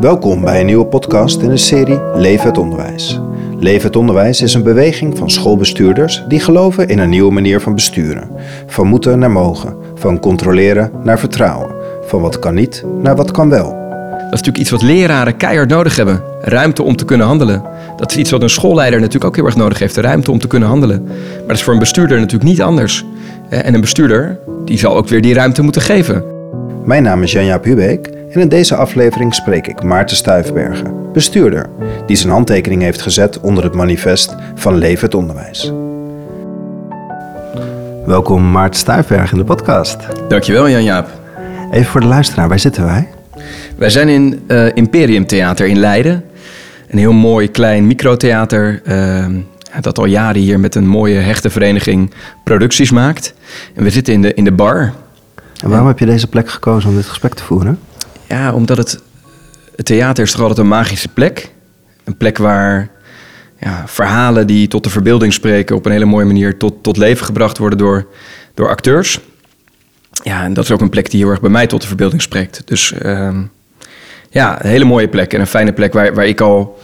Welkom 0.00 0.40
bij 0.40 0.60
een 0.60 0.66
nieuwe 0.66 0.86
podcast 0.86 1.42
in 1.42 1.48
de 1.48 1.56
serie 1.56 2.00
Leven 2.14 2.46
het 2.46 2.58
Onderwijs. 2.58 3.20
Leven 3.58 3.86
het 3.86 3.96
Onderwijs 3.96 4.40
is 4.40 4.54
een 4.54 4.62
beweging 4.62 5.18
van 5.18 5.30
schoolbestuurders 5.30 6.24
die 6.28 6.40
geloven 6.40 6.88
in 6.88 6.98
een 6.98 7.08
nieuwe 7.08 7.32
manier 7.32 7.60
van 7.60 7.74
besturen. 7.74 8.30
Van 8.66 8.86
moeten 8.86 9.18
naar 9.18 9.30
mogen, 9.30 9.76
van 9.94 10.20
controleren 10.20 10.90
naar 11.02 11.18
vertrouwen, 11.18 11.74
van 12.06 12.20
wat 12.20 12.38
kan 12.38 12.54
niet 12.54 12.84
naar 13.02 13.16
wat 13.16 13.30
kan 13.30 13.48
wel. 13.48 13.70
Dat 13.70 14.32
is 14.32 14.46
natuurlijk 14.46 14.58
iets 14.58 14.70
wat 14.70 14.82
leraren 14.82 15.36
keihard 15.36 15.68
nodig 15.68 15.96
hebben. 15.96 16.22
Ruimte 16.40 16.82
om 16.82 16.96
te 16.96 17.04
kunnen 17.04 17.26
handelen. 17.26 17.62
Dat 17.96 18.10
is 18.10 18.16
iets 18.16 18.30
wat 18.30 18.42
een 18.42 18.50
schoolleider 18.50 18.98
natuurlijk 18.98 19.26
ook 19.26 19.36
heel 19.36 19.46
erg 19.46 19.56
nodig 19.56 19.78
heeft. 19.78 19.94
De 19.94 20.00
ruimte 20.00 20.30
om 20.30 20.38
te 20.38 20.46
kunnen 20.46 20.68
handelen. 20.68 21.02
Maar 21.04 21.46
dat 21.46 21.56
is 21.56 21.62
voor 21.62 21.72
een 21.72 21.78
bestuurder 21.78 22.18
natuurlijk 22.18 22.50
niet 22.50 22.62
anders. 22.62 23.04
En 23.48 23.74
een 23.74 23.80
bestuurder 23.80 24.38
die 24.64 24.78
zal 24.78 24.96
ook 24.96 25.08
weer 25.08 25.22
die 25.22 25.34
ruimte 25.34 25.62
moeten 25.62 25.82
geven. 25.82 26.24
Mijn 26.84 27.02
naam 27.02 27.22
is 27.22 27.32
Janja 27.32 27.58
Pubeek 27.58 28.18
en 28.30 28.40
in 28.40 28.48
deze 28.48 28.74
aflevering 28.74 29.34
spreek 29.34 29.66
ik 29.66 29.82
Maarten 29.82 30.16
Stuifbergen, 30.16 31.12
bestuurder, 31.12 31.70
die 32.06 32.16
zijn 32.16 32.32
handtekening 32.32 32.82
heeft 32.82 33.02
gezet 33.02 33.40
onder 33.40 33.64
het 33.64 33.74
manifest 33.74 34.34
van 34.54 34.78
Leven 34.78 35.04
het 35.04 35.14
Onderwijs. 35.14 35.72
Welkom 38.06 38.50
Maarten 38.50 38.80
Stuifbergen 38.80 39.32
in 39.32 39.38
de 39.38 39.44
podcast. 39.44 39.96
Dankjewel 40.28 40.68
Jan-Jaap. 40.68 41.08
Even 41.70 41.90
voor 41.90 42.00
de 42.00 42.06
luisteraar, 42.06 42.48
waar 42.48 42.58
zitten 42.58 42.84
wij? 42.84 43.08
Wij 43.76 43.90
zijn 43.90 44.08
in 44.08 44.42
eh, 44.46 44.76
Imperium 44.76 45.26
Theater 45.26 45.66
in 45.66 45.78
Leiden. 45.78 46.24
Een 46.88 46.98
heel 46.98 47.12
mooi 47.12 47.50
klein 47.50 47.86
microtheater. 47.86 48.80
eh, 48.84 49.26
dat 49.80 49.98
al 49.98 50.04
jaren 50.04 50.40
hier 50.40 50.60
met 50.60 50.74
een 50.74 50.86
mooie 50.86 51.18
hechte 51.18 51.50
vereniging 51.50 52.12
producties 52.44 52.90
maakt. 52.90 53.34
En 53.74 53.82
we 53.82 53.90
zitten 53.90 54.14
in 54.14 54.22
de, 54.22 54.34
in 54.34 54.44
de 54.44 54.52
bar. 54.52 54.92
En 55.62 55.68
waarom 55.68 55.86
heb 55.86 55.98
je 55.98 56.06
deze 56.06 56.26
plek 56.26 56.50
gekozen 56.50 56.90
om 56.90 56.96
dit 56.96 57.06
gesprek 57.06 57.34
te 57.34 57.42
voeren? 57.42 57.78
Ja, 58.30 58.54
omdat 58.54 58.76
het, 58.76 58.98
het 59.76 59.86
theater 59.86 60.24
is 60.24 60.30
toch 60.30 60.40
altijd 60.40 60.58
een 60.58 60.68
magische 60.68 61.08
plek. 61.08 61.52
Een 62.04 62.16
plek 62.16 62.38
waar 62.38 62.90
ja, 63.58 63.82
verhalen 63.86 64.46
die 64.46 64.68
tot 64.68 64.84
de 64.84 64.90
verbeelding 64.90 65.32
spreken... 65.32 65.76
op 65.76 65.86
een 65.86 65.92
hele 65.92 66.04
mooie 66.04 66.24
manier 66.24 66.58
tot, 66.58 66.82
tot 66.82 66.96
leven 66.96 67.24
gebracht 67.24 67.58
worden 67.58 67.78
door, 67.78 68.06
door 68.54 68.68
acteurs. 68.68 69.20
Ja, 70.22 70.42
en 70.42 70.54
dat 70.54 70.64
is 70.64 70.70
ook 70.70 70.80
een 70.80 70.88
plek 70.88 71.10
die 71.10 71.20
heel 71.20 71.30
erg 71.30 71.40
bij 71.40 71.50
mij 71.50 71.66
tot 71.66 71.80
de 71.80 71.86
verbeelding 71.86 72.22
spreekt. 72.22 72.62
Dus 72.64 72.92
ehm, 72.92 73.42
ja, 74.30 74.64
een 74.64 74.70
hele 74.70 74.84
mooie 74.84 75.08
plek 75.08 75.32
en 75.32 75.40
een 75.40 75.46
fijne 75.46 75.72
plek... 75.72 75.92
waar, 75.92 76.14
waar 76.14 76.26
ik 76.26 76.40
al 76.40 76.78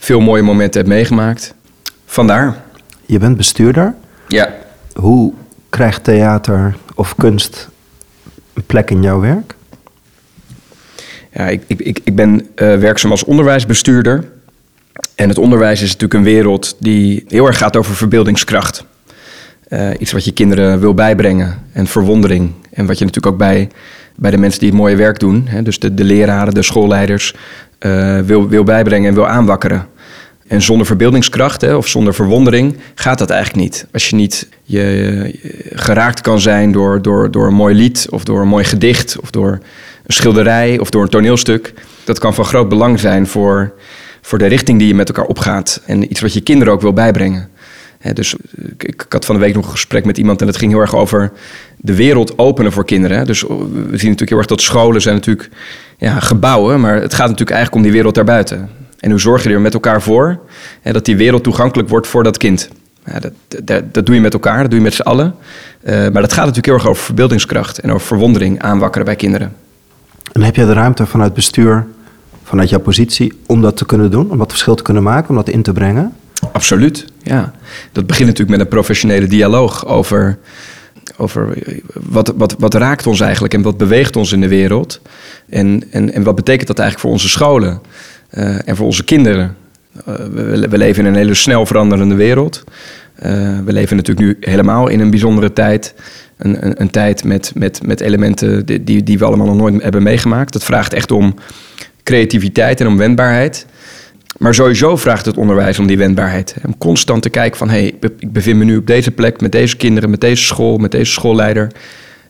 veel 0.00 0.20
mooie 0.20 0.42
momenten 0.42 0.80
heb 0.80 0.88
meegemaakt. 0.88 1.54
Vandaar. 2.06 2.62
Je 3.06 3.18
bent 3.18 3.36
bestuurder. 3.36 3.94
Ja, 4.28 4.54
Hoe 4.94 5.32
krijgt 5.68 6.04
theater 6.04 6.76
of 6.94 7.14
kunst 7.16 7.68
een 8.54 8.64
plek 8.66 8.90
in 8.90 9.02
jouw 9.02 9.20
werk? 9.20 9.54
Ja, 11.32 11.48
ik, 11.48 11.62
ik, 11.66 12.00
ik, 12.04 12.14
ben 12.14 12.46
eh, 12.54 12.76
werkzaam 12.76 13.10
als 13.10 13.24
onderwijsbestuurder. 13.24 14.24
En 15.14 15.28
het 15.28 15.38
onderwijs 15.38 15.82
is 15.82 15.92
natuurlijk 15.92 16.14
een 16.14 16.32
wereld 16.32 16.76
die 16.78 17.24
heel 17.28 17.46
erg 17.46 17.58
gaat 17.58 17.76
over 17.76 17.94
verbeeldingskracht. 17.94 18.84
Eh, 19.68 19.90
iets 19.98 20.12
wat 20.12 20.24
je 20.24 20.32
kinderen 20.32 20.80
wil 20.80 20.94
bijbrengen 20.94 21.64
en 21.72 21.86
verwondering. 21.86 22.52
En 22.72 22.86
wat 22.86 22.98
je 22.98 23.04
natuurlijk 23.04 23.32
ook 23.32 23.38
bij, 23.38 23.68
bij 24.16 24.30
de 24.30 24.38
mensen 24.38 24.60
die 24.60 24.68
het 24.68 24.78
mooie 24.78 24.96
werk 24.96 25.18
doen, 25.18 25.46
hè, 25.48 25.62
dus 25.62 25.78
de, 25.78 25.94
de 25.94 26.04
leraren, 26.04 26.54
de 26.54 26.62
schoolleiders, 26.62 27.34
eh, 27.78 28.18
wil, 28.18 28.48
wil 28.48 28.64
bijbrengen 28.64 29.08
en 29.08 29.14
wil 29.14 29.28
aanwakkeren. 29.28 29.86
En 30.46 30.62
zonder 30.62 30.86
verbeeldingskracht 30.86 31.60
hè, 31.60 31.74
of 31.74 31.88
zonder 31.88 32.14
verwondering 32.14 32.76
gaat 32.94 33.18
dat 33.18 33.30
eigenlijk 33.30 33.62
niet. 33.62 33.86
Als 33.92 34.08
je 34.08 34.16
niet 34.16 34.48
je, 34.62 35.38
geraakt 35.72 36.20
kan 36.20 36.40
zijn 36.40 36.72
door, 36.72 37.02
door, 37.02 37.30
door 37.30 37.46
een 37.46 37.54
mooi 37.54 37.74
lied 37.74 38.06
of 38.10 38.24
door 38.24 38.40
een 38.40 38.48
mooi 38.48 38.64
gedicht 38.64 39.20
of 39.20 39.30
door 39.30 39.60
schilderij 40.12 40.78
of 40.78 40.90
door 40.90 41.02
een 41.02 41.08
toneelstuk. 41.08 41.74
Dat 42.04 42.18
kan 42.18 42.34
van 42.34 42.44
groot 42.44 42.68
belang 42.68 43.00
zijn 43.00 43.26
voor, 43.26 43.72
voor 44.20 44.38
de 44.38 44.46
richting 44.46 44.78
die 44.78 44.88
je 44.88 44.94
met 44.94 45.08
elkaar 45.08 45.24
opgaat. 45.24 45.82
En 45.86 46.10
iets 46.10 46.20
wat 46.20 46.32
je 46.32 46.40
kinderen 46.40 46.72
ook 46.72 46.80
wil 46.80 46.92
bijbrengen. 46.92 47.48
Dus 48.12 48.34
ik, 48.76 48.84
ik 48.84 49.06
had 49.08 49.24
van 49.24 49.34
de 49.34 49.40
week 49.40 49.54
nog 49.54 49.64
een 49.64 49.70
gesprek 49.70 50.04
met 50.04 50.18
iemand 50.18 50.40
en 50.40 50.46
dat 50.46 50.56
ging 50.56 50.72
heel 50.72 50.80
erg 50.80 50.94
over 50.94 51.32
de 51.76 51.94
wereld 51.94 52.38
openen 52.38 52.72
voor 52.72 52.84
kinderen. 52.84 53.26
Dus 53.26 53.42
we 53.42 53.48
zien 53.76 53.90
natuurlijk 53.90 54.28
heel 54.28 54.38
erg 54.38 54.46
dat 54.46 54.60
scholen 54.60 55.02
zijn 55.02 55.14
natuurlijk 55.14 55.48
ja, 55.98 56.20
gebouwen, 56.20 56.80
maar 56.80 56.94
het 56.94 57.14
gaat 57.14 57.28
natuurlijk 57.28 57.50
eigenlijk 57.50 57.74
om 57.74 57.82
die 57.82 57.92
wereld 57.92 58.14
daarbuiten. 58.14 58.70
En 58.98 59.10
hoe 59.10 59.20
zorg 59.20 59.42
je 59.42 59.50
er 59.50 59.60
met 59.60 59.74
elkaar 59.74 60.02
voor 60.02 60.40
dat 60.82 61.04
die 61.04 61.16
wereld 61.16 61.42
toegankelijk 61.42 61.88
wordt 61.88 62.06
voor 62.06 62.22
dat 62.22 62.36
kind? 62.36 62.68
Ja, 63.04 63.18
dat, 63.18 63.32
dat, 63.64 63.94
dat 63.94 64.06
doe 64.06 64.14
je 64.14 64.20
met 64.20 64.32
elkaar, 64.32 64.60
dat 64.60 64.70
doe 64.70 64.78
je 64.78 64.84
met 64.84 64.94
z'n 64.94 65.02
allen. 65.02 65.34
Eh, 65.82 65.94
maar 65.94 66.22
dat 66.22 66.32
gaat 66.32 66.46
natuurlijk 66.46 66.66
heel 66.66 66.74
erg 66.74 66.86
over 66.86 67.04
verbeeldingskracht 67.04 67.78
en 67.78 67.92
over 67.92 68.06
verwondering 68.06 68.62
aanwakkeren 68.62 69.04
bij 69.06 69.16
kinderen. 69.16 69.52
En 70.32 70.42
heb 70.42 70.56
je 70.56 70.66
de 70.66 70.72
ruimte 70.72 71.06
vanuit 71.06 71.34
bestuur, 71.34 71.86
vanuit 72.42 72.68
jouw 72.68 72.80
positie, 72.80 73.32
om 73.46 73.62
dat 73.62 73.76
te 73.76 73.86
kunnen 73.86 74.10
doen? 74.10 74.30
Om 74.30 74.38
dat 74.38 74.50
verschil 74.50 74.74
te 74.74 74.82
kunnen 74.82 75.02
maken, 75.02 75.28
om 75.28 75.36
dat 75.36 75.48
in 75.48 75.62
te 75.62 75.72
brengen? 75.72 76.14
Absoluut, 76.52 77.04
ja. 77.22 77.52
Dat 77.92 78.06
begint 78.06 78.28
natuurlijk 78.28 78.58
met 78.58 78.66
een 78.66 78.72
professionele 78.74 79.26
dialoog 79.26 79.86
over, 79.86 80.38
over 81.16 81.58
wat, 81.92 82.32
wat, 82.36 82.54
wat 82.58 82.74
raakt 82.74 83.06
ons 83.06 83.20
eigenlijk 83.20 83.54
en 83.54 83.62
wat 83.62 83.76
beweegt 83.76 84.16
ons 84.16 84.32
in 84.32 84.40
de 84.40 84.48
wereld. 84.48 85.00
En, 85.48 85.84
en, 85.90 86.12
en 86.12 86.22
wat 86.22 86.34
betekent 86.34 86.66
dat 86.66 86.78
eigenlijk 86.78 87.08
voor 87.08 87.18
onze 87.18 87.28
scholen 87.28 87.80
eh, 88.30 88.68
en 88.68 88.76
voor 88.76 88.86
onze 88.86 89.04
kinderen. 89.04 89.56
Eh, 90.04 90.14
we, 90.68 90.78
leven 90.78 91.04
in 91.04 91.08
een 91.08 91.18
hele 91.18 91.34
snel 91.34 91.66
veranderende 91.66 92.14
wereld. 92.14 92.64
Eh, 93.14 93.58
we 93.64 93.72
leven 93.72 93.96
natuurlijk 93.96 94.26
nu 94.26 94.36
helemaal 94.40 94.88
in 94.88 95.00
een 95.00 95.10
bijzondere 95.10 95.52
tijd. 95.52 95.94
Een, 96.40 96.66
een, 96.66 96.80
een 96.80 96.90
tijd 96.90 97.24
met, 97.24 97.52
met, 97.54 97.86
met 97.86 98.00
elementen 98.00 98.66
die, 98.66 99.02
die, 99.02 99.18
we 99.18 99.24
allemaal 99.24 99.46
nog 99.46 99.56
nooit 99.56 99.82
hebben 99.82 100.02
meegemaakt. 100.02 100.52
Dat 100.52 100.64
vraagt 100.64 100.92
echt 100.92 101.10
om 101.10 101.34
creativiteit 102.02 102.80
en 102.80 102.86
om 102.86 102.96
wendbaarheid. 102.96 103.66
Maar 104.38 104.54
sowieso 104.54 104.96
vraagt 104.96 105.26
het 105.26 105.36
onderwijs 105.36 105.78
om 105.78 105.86
die 105.86 105.98
wendbaarheid. 105.98 106.54
Om 106.66 106.78
constant 106.78 107.22
te 107.22 107.30
kijken 107.30 107.58
van, 107.58 107.68
hé, 107.68 107.78
hey, 107.78 107.94
ik 108.18 108.32
bevind 108.32 108.58
me 108.58 108.64
nu 108.64 108.76
op 108.76 108.86
deze 108.86 109.10
plek 109.10 109.40
met 109.40 109.52
deze 109.52 109.76
kinderen, 109.76 110.10
met 110.10 110.20
deze 110.20 110.44
school, 110.44 110.76
met 110.76 110.90
deze 110.90 111.12
schoolleider. 111.12 111.72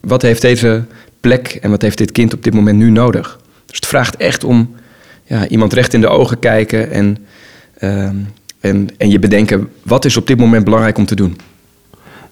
Wat 0.00 0.22
heeft 0.22 0.42
deze 0.42 0.84
plek 1.20 1.58
en 1.60 1.70
wat 1.70 1.82
heeft 1.82 1.98
dit 1.98 2.12
kind 2.12 2.34
op 2.34 2.42
dit 2.42 2.54
moment 2.54 2.78
nu 2.78 2.90
nodig? 2.90 3.40
Dus 3.66 3.76
het 3.76 3.86
vraagt 3.86 4.16
echt 4.16 4.44
om 4.44 4.74
ja, 5.24 5.48
iemand 5.48 5.72
recht 5.72 5.94
in 5.94 6.00
de 6.00 6.08
ogen 6.08 6.38
kijken 6.38 6.90
en, 6.90 7.18
ehm, 7.78 8.16
en, 8.60 8.88
en 8.98 9.10
je 9.10 9.18
bedenken, 9.18 9.68
wat 9.82 10.04
is 10.04 10.16
op 10.16 10.26
dit 10.26 10.38
moment 10.38 10.64
belangrijk 10.64 10.98
om 10.98 11.06
te 11.06 11.14
doen? 11.14 11.36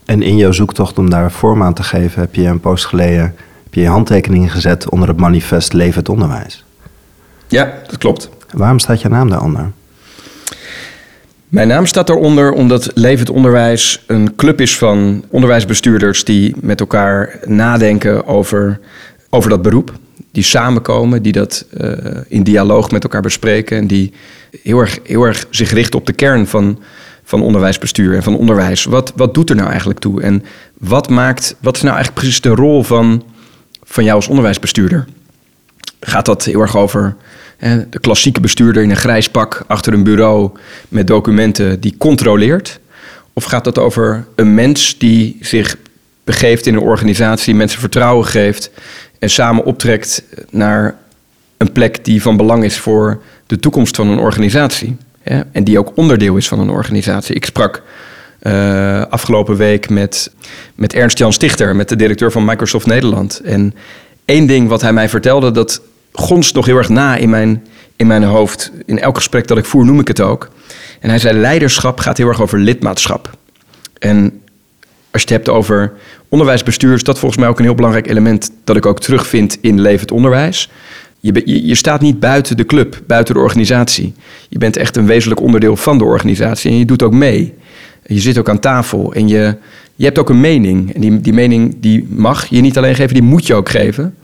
En 0.09 0.23
in 0.23 0.37
jouw 0.37 0.53
zoektocht 0.53 0.99
om 0.99 1.11
daar 1.11 1.33
vorm 1.33 1.63
aan 1.63 1.75
te 1.75 1.83
geven, 1.83 2.21
heb 2.21 2.35
je 2.35 2.47
een 2.47 2.61
post 2.61 2.87
geleden 2.87 3.23
heb 3.63 3.75
je, 3.75 3.81
je 3.81 3.89
handtekeningen 3.89 4.49
gezet 4.49 4.89
onder 4.89 5.09
het 5.09 5.17
manifest 5.17 5.73
Leven 5.73 5.99
het 5.99 6.09
Onderwijs. 6.09 6.65
Ja, 7.49 7.75
dat 7.87 7.99
klopt. 7.99 8.31
Waarom 8.53 8.79
staat 8.79 9.01
je 9.01 9.09
naam 9.09 9.31
daaronder? 9.31 9.71
Mijn 11.49 11.69
naam 11.69 11.87
staat 11.87 12.07
daaronder 12.07 12.53
omdat 12.53 12.91
Levend 12.95 13.31
Onderwijs 13.31 14.05
een 14.07 14.37
club 14.37 14.61
is 14.61 14.79
van 14.79 15.25
onderwijsbestuurders 15.31 16.25
die 16.25 16.55
met 16.61 16.81
elkaar 16.81 17.41
nadenken 17.45 18.27
over, 18.27 18.81
over 19.31 19.51
dat 19.51 19.63
beroep. 19.63 19.93
Die 20.33 20.43
samenkomen, 20.43 21.23
die 21.23 21.33
dat 21.33 21.67
eh, 21.77 21.91
in 22.29 22.43
dialoog 22.43 22.91
met 22.91 23.03
elkaar 23.03 23.23
bespreken 23.23 23.77
en 23.77 23.87
die 23.87 24.13
heel 24.63 24.79
erg, 24.79 24.99
heel 25.05 25.23
erg 25.23 25.47
zich 25.51 25.71
richten 25.71 25.99
op 25.99 26.07
de 26.07 26.13
kern 26.13 26.47
van, 26.47 26.79
van 27.29 27.43
onderwijsbestuur 27.43 28.15
en 28.15 28.23
van 28.23 28.37
onderwijs. 28.37 28.85
Wat, 28.85 29.13
wat 29.17 29.35
doet 29.35 29.51
er 29.51 29.57
nou 29.57 29.69
eigenlijk 29.69 29.99
toe? 29.99 30.23
En 30.23 30.45
wat, 30.79 31.09
maakt, 31.09 31.57
wat 31.61 31.77
is 31.77 31.83
nou 31.83 31.95
eigenlijk 31.95 32.25
precies 32.25 32.41
de 32.41 32.55
rol 32.55 32.83
van, 32.83 33.25
van 33.83 34.05
jou 34.05 34.17
als 34.17 34.29
onderwijsbestuurder? 34.29 35.07
gaat 36.01 36.27
dat 36.27 36.45
heel 36.45 36.61
erg 36.61 36.77
over 36.77 37.17
hè, 37.57 37.89
de 37.89 37.99
klassieke 37.99 38.41
bestuurder 38.41 38.83
in 38.83 38.91
een 38.91 38.97
grijs 38.97 39.29
pak 39.29 39.65
achter 39.67 39.93
een 39.93 40.03
bureau 40.03 40.51
met 40.89 41.07
documenten 41.07 41.81
die 41.81 41.95
controleert? 41.99 42.81
Of 43.33 43.45
gaat 43.45 43.65
dat 43.65 43.79
over 43.79 44.27
een 44.35 44.55
mens 44.55 44.99
die 44.99 45.37
zich 45.41 45.77
begeeft 46.25 46.67
in 46.67 46.75
een 46.75 46.81
organisatie, 46.81 47.55
mensen 47.55 47.81
vertrouwen 47.81 48.27
geeft 48.27 48.71
en 49.19 49.31
samen 49.31 49.65
optrekt 49.65 50.23
naar 50.51 50.97
een 51.57 51.73
plek 51.73 52.05
die 52.05 52.23
van 52.23 52.37
belang 52.37 52.65
is 52.65 52.79
voor 52.79 53.23
de 53.47 53.59
toekomst 53.59 53.97
van 53.97 54.09
een 54.09 54.19
organisatie? 54.19 54.97
En 55.53 55.65
die 55.65 55.79
ook 55.79 55.93
onderdeel 55.95 56.37
is 56.37 56.49
van 56.49 56.61
een 56.61 56.71
organisatie. 56.71 57.35
Ik 57.35 57.45
sprak 57.45 57.83
eh, 58.39 59.03
afgelopen 59.11 59.57
week 59.57 59.91
met, 59.91 60.31
met 60.75 60.95
Ernst-Jan 60.95 61.33
Stichter, 61.33 61.77
met 61.77 61.89
de 61.89 61.97
directeur 61.97 62.33
van 62.33 62.45
Microsoft 62.45 62.87
Nederland. 62.87 63.41
En 63.41 63.75
één 64.25 64.47
ding 64.47 64.69
wat 64.69 64.83
hij 64.83 64.93
mij 64.93 65.09
vertelde, 65.09 65.51
dat 65.51 65.81
gonst 66.13 66.55
nog 66.55 66.67
heel 66.67 66.77
erg 66.77 66.89
na 66.89 67.17
in 67.17 67.31
mijn, 67.31 67.67
in 67.97 68.07
mijn 68.07 68.23
hoofd. 68.23 68.73
In 68.87 68.99
elk 68.99 69.17
gesprek 69.17 69.47
dat 69.47 69.59
ik 69.59 69.65
voer, 69.65 69.85
noem 69.85 70.01
ik 70.01 70.09
het 70.09 70.21
ook. 70.21 70.49
En 71.01 71.09
hij 71.09 71.19
zei: 71.19 71.39
leiderschap 71.39 72.01
gaat 72.01 72.17
heel 72.17 72.29
erg 72.29 72.43
over 72.43 72.59
lidmaatschap. 72.59 73.37
En 73.99 74.41
als 75.11 75.23
je 75.23 75.35
het 75.35 75.45
hebt 75.45 75.49
over 75.49 75.93
onderwijsbestuur, 76.29 76.95
is 76.95 77.03
dat 77.03 77.19
volgens 77.19 77.41
mij 77.41 77.51
ook 77.51 77.59
een 77.59 77.65
heel 77.65 77.75
belangrijk 77.75 78.09
element 78.09 78.51
dat 78.65 78.77
ik 78.77 78.87
ook 78.87 79.01
terugvind 79.01 79.59
in 79.61 79.81
levend 79.81 80.11
onderwijs. 80.11 80.71
Je, 81.21 81.67
je, 81.67 81.75
staat 81.75 82.01
niet 82.01 82.21
buiten 82.21 82.57
de 82.57 82.67
club, 82.67 83.01
buiten 83.07 83.35
de 83.35 83.41
organisatie. 83.41 84.15
Je 84.49 84.59
bent 84.59 84.77
echt 84.77 84.97
een 84.97 85.07
wezenlijk 85.07 85.41
onderdeel 85.41 85.77
van 85.77 85.99
de 85.99 86.05
organisatie 86.05 86.71
en 86.71 86.79
je 86.79 86.85
doet 86.85 87.03
ook 87.03 87.13
mee. 87.13 87.55
Je 88.07 88.21
zit 88.21 88.39
ook 88.39 88.49
aan 88.49 88.59
tafel 88.59 89.13
en 89.13 89.29
je, 89.29 89.57
je 89.95 90.05
hebt 90.05 90.19
ook 90.19 90.29
een 90.29 90.41
mening. 90.41 90.95
En 90.95 91.01
die, 91.01 91.21
die 91.21 91.33
mening 91.33 91.77
die 91.81 92.07
mag 92.11 92.47
je 92.47 92.61
niet 92.61 92.79
alleen 92.79 92.95
geven, 92.95 93.15
die 93.15 93.23
moet 93.23 93.47
je 93.47 93.55
ook 93.55 93.69
geven. 93.69 94.15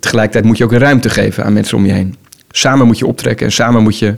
Tegelijkertijd 0.00 0.44
moet 0.44 0.58
je 0.58 0.64
ook 0.64 0.72
een 0.72 0.78
ruimte 0.78 1.10
geven 1.10 1.44
aan 1.44 1.52
mensen 1.52 1.76
om 1.76 1.86
je 1.86 1.92
heen. 1.92 2.16
Samen 2.50 2.86
moet 2.86 2.98
je 2.98 3.06
optrekken 3.06 3.46
en 3.46 3.52
samen 3.52 3.82
moet 3.82 3.98
je 3.98 4.14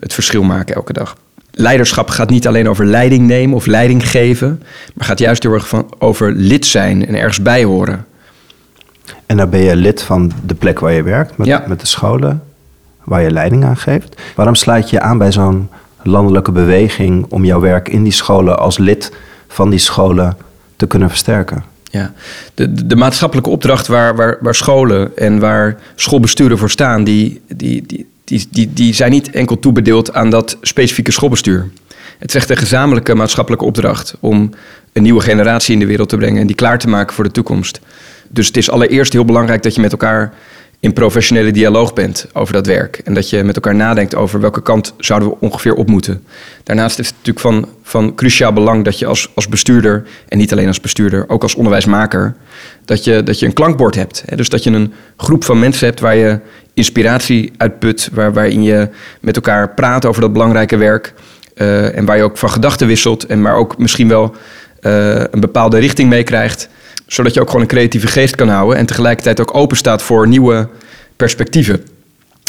het 0.00 0.14
verschil 0.14 0.42
maken 0.42 0.74
elke 0.74 0.92
dag. 0.92 1.16
Leiderschap 1.50 2.08
gaat 2.08 2.30
niet 2.30 2.46
alleen 2.46 2.68
over 2.68 2.86
leiding 2.86 3.26
nemen 3.26 3.56
of 3.56 3.66
leiding 3.66 4.10
geven, 4.10 4.62
maar 4.94 5.06
gaat 5.06 5.18
juist 5.18 5.42
heel 5.42 5.60
van, 5.60 5.94
over 5.98 6.32
lid 6.32 6.66
zijn 6.66 7.06
en 7.06 7.14
ergens 7.14 7.42
bij 7.42 7.64
horen. 7.64 8.06
En 9.26 9.36
dan 9.36 9.50
ben 9.50 9.60
je 9.60 9.76
lid 9.76 10.02
van 10.02 10.32
de 10.46 10.54
plek 10.54 10.78
waar 10.78 10.92
je 10.92 11.02
werkt, 11.02 11.36
met, 11.36 11.46
Ja. 11.46 11.64
met 11.66 11.80
de 11.80 11.86
scholen 11.86 12.42
waar 13.04 13.22
je 13.22 13.30
leiding 13.30 13.64
aan 13.64 13.76
geeft. 13.76 14.20
Waarom 14.34 14.54
sluit 14.54 14.90
je 14.90 15.00
aan 15.00 15.18
bij 15.18 15.32
zo'n 15.32 15.68
landelijke 16.02 16.52
beweging 16.52 17.26
om 17.28 17.44
jouw 17.44 17.60
werk 17.60 17.88
in 17.88 18.02
die 18.02 18.12
scholen 18.12 18.58
als 18.58 18.78
lid 18.78 19.12
van 19.48 19.70
die 19.70 19.78
scholen 19.78 20.36
te 20.76 20.86
kunnen 20.86 21.08
versterken? 21.08 21.64
Ja, 21.84 22.12
de, 22.54 22.72
de, 22.72 22.86
de 22.86 22.96
maatschappelijke 22.96 23.50
opdracht 23.50 23.86
waar, 23.86 24.16
waar, 24.16 24.38
waar 24.40 24.54
scholen 24.54 25.16
en 25.16 25.38
waar 25.38 25.76
schoolbesturen 25.94 26.58
voor 26.58 26.70
staan, 26.70 27.04
die, 27.04 27.40
die, 27.48 27.86
die, 27.86 28.06
die, 28.24 28.48
die, 28.50 28.72
die 28.72 28.94
zijn 28.94 29.10
niet 29.10 29.30
enkel 29.30 29.58
toebedeeld 29.58 30.14
aan 30.14 30.30
dat 30.30 30.56
specifieke 30.60 31.12
schoolbestuur. 31.12 31.70
Het 32.18 32.28
is 32.30 32.34
echt 32.36 32.50
een 32.50 32.56
gezamenlijke 32.56 33.14
maatschappelijke 33.14 33.64
opdracht 33.64 34.14
om 34.20 34.50
een 34.92 35.02
nieuwe 35.02 35.20
generatie 35.20 35.72
in 35.72 35.78
de 35.78 35.86
wereld 35.86 36.08
te 36.08 36.16
brengen 36.16 36.40
en 36.40 36.46
die 36.46 36.56
klaar 36.56 36.78
te 36.78 36.88
maken 36.88 37.14
voor 37.14 37.24
de 37.24 37.30
toekomst. 37.30 37.80
Dus 38.32 38.46
het 38.46 38.56
is 38.56 38.70
allereerst 38.70 39.12
heel 39.12 39.24
belangrijk 39.24 39.62
dat 39.62 39.74
je 39.74 39.80
met 39.80 39.92
elkaar 39.92 40.32
in 40.80 40.92
professionele 40.92 41.50
dialoog 41.50 41.92
bent 41.92 42.26
over 42.32 42.52
dat 42.52 42.66
werk. 42.66 43.00
En 43.04 43.14
dat 43.14 43.30
je 43.30 43.42
met 43.42 43.54
elkaar 43.54 43.74
nadenkt 43.74 44.14
over 44.14 44.40
welke 44.40 44.62
kant 44.62 44.94
zouden 44.98 45.28
we 45.28 45.36
ongeveer 45.40 45.74
op 45.74 45.88
moeten. 45.88 46.24
Daarnaast 46.62 46.98
is 46.98 47.06
het 47.06 47.14
natuurlijk 47.16 47.46
van, 47.46 47.68
van 47.82 48.14
cruciaal 48.14 48.52
belang 48.52 48.84
dat 48.84 48.98
je 48.98 49.06
als, 49.06 49.30
als 49.34 49.48
bestuurder, 49.48 50.06
en 50.28 50.38
niet 50.38 50.52
alleen 50.52 50.66
als 50.66 50.80
bestuurder, 50.80 51.24
ook 51.28 51.42
als 51.42 51.54
onderwijsmaker, 51.54 52.34
dat 52.84 53.04
je, 53.04 53.22
dat 53.22 53.38
je 53.38 53.46
een 53.46 53.52
klankbord 53.52 53.94
hebt. 53.94 54.24
Dus 54.36 54.48
dat 54.48 54.62
je 54.62 54.70
een 54.70 54.92
groep 55.16 55.44
van 55.44 55.58
mensen 55.58 55.86
hebt 55.86 56.00
waar 56.00 56.16
je 56.16 56.38
inspiratie 56.74 57.52
uitput, 57.56 58.08
waar, 58.12 58.32
waarin 58.32 58.62
je 58.62 58.88
met 59.20 59.36
elkaar 59.36 59.74
praat 59.74 60.04
over 60.04 60.20
dat 60.20 60.32
belangrijke 60.32 60.76
werk. 60.76 61.14
eh, 61.54 61.96
en 61.96 62.04
waar 62.04 62.16
je 62.16 62.22
ook 62.22 62.38
van 62.38 62.50
gedachten 62.50 62.86
wisselt 62.86 63.26
en 63.26 63.42
maar 63.42 63.56
ook 63.56 63.78
misschien 63.78 64.08
wel 64.08 64.34
eh, 64.80 65.24
een 65.30 65.40
bepaalde 65.40 65.78
richting 65.78 66.08
meekrijgt 66.08 66.68
zodat 67.06 67.34
je 67.34 67.40
ook 67.40 67.46
gewoon 67.46 67.62
een 67.62 67.68
creatieve 67.68 68.06
geest 68.06 68.34
kan 68.34 68.48
houden 68.48 68.76
en 68.76 68.86
tegelijkertijd 68.86 69.40
ook 69.40 69.54
open 69.54 69.76
staat 69.76 70.02
voor 70.02 70.28
nieuwe 70.28 70.68
perspectieven. 71.16 71.84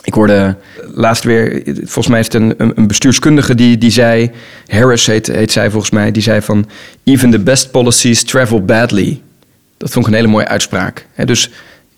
Ik 0.04 0.14
hoorde 0.14 0.56
laatst 0.94 1.24
weer, 1.24 1.62
volgens 1.66 2.08
mij 2.08 2.20
is 2.20 2.26
het 2.26 2.34
een, 2.34 2.54
een 2.58 2.88
bestuurskundige 2.88 3.56
die, 3.56 3.78
die 3.78 3.92
zei, 3.92 4.32
Harris 4.68 5.06
heet, 5.06 5.28
heet 5.28 5.52
zij 5.52 5.70
volgens 5.70 5.92
mij, 5.92 6.12
die 6.12 6.22
zei 6.22 6.42
van, 6.42 6.70
even 7.04 7.32
the 7.32 7.40
best 7.40 7.72
policies 7.72 8.24
travel 8.24 8.66
badly. 8.66 9.22
Dat 9.78 9.92
vond 9.92 10.06
ik 10.06 10.12
een 10.12 10.18
hele 10.18 10.32
mooie 10.32 10.48
uitspraak. 10.48 11.06
Dus 11.26 11.50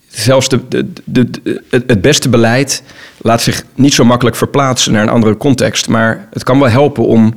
zelfs 0.08 0.48
de, 0.48 0.68
de, 0.68 0.86
de, 1.04 1.62
het 1.70 2.00
beste 2.00 2.28
beleid 2.28 2.82
laat 3.18 3.42
zich 3.42 3.64
niet 3.74 3.94
zo 3.94 4.04
makkelijk 4.04 4.36
verplaatsen 4.36 4.92
naar 4.92 5.02
een 5.02 5.08
andere 5.08 5.36
context. 5.36 5.88
Maar 5.88 6.28
het 6.32 6.42
kan 6.42 6.58
wel 6.58 6.68
helpen 6.68 7.06
om 7.06 7.34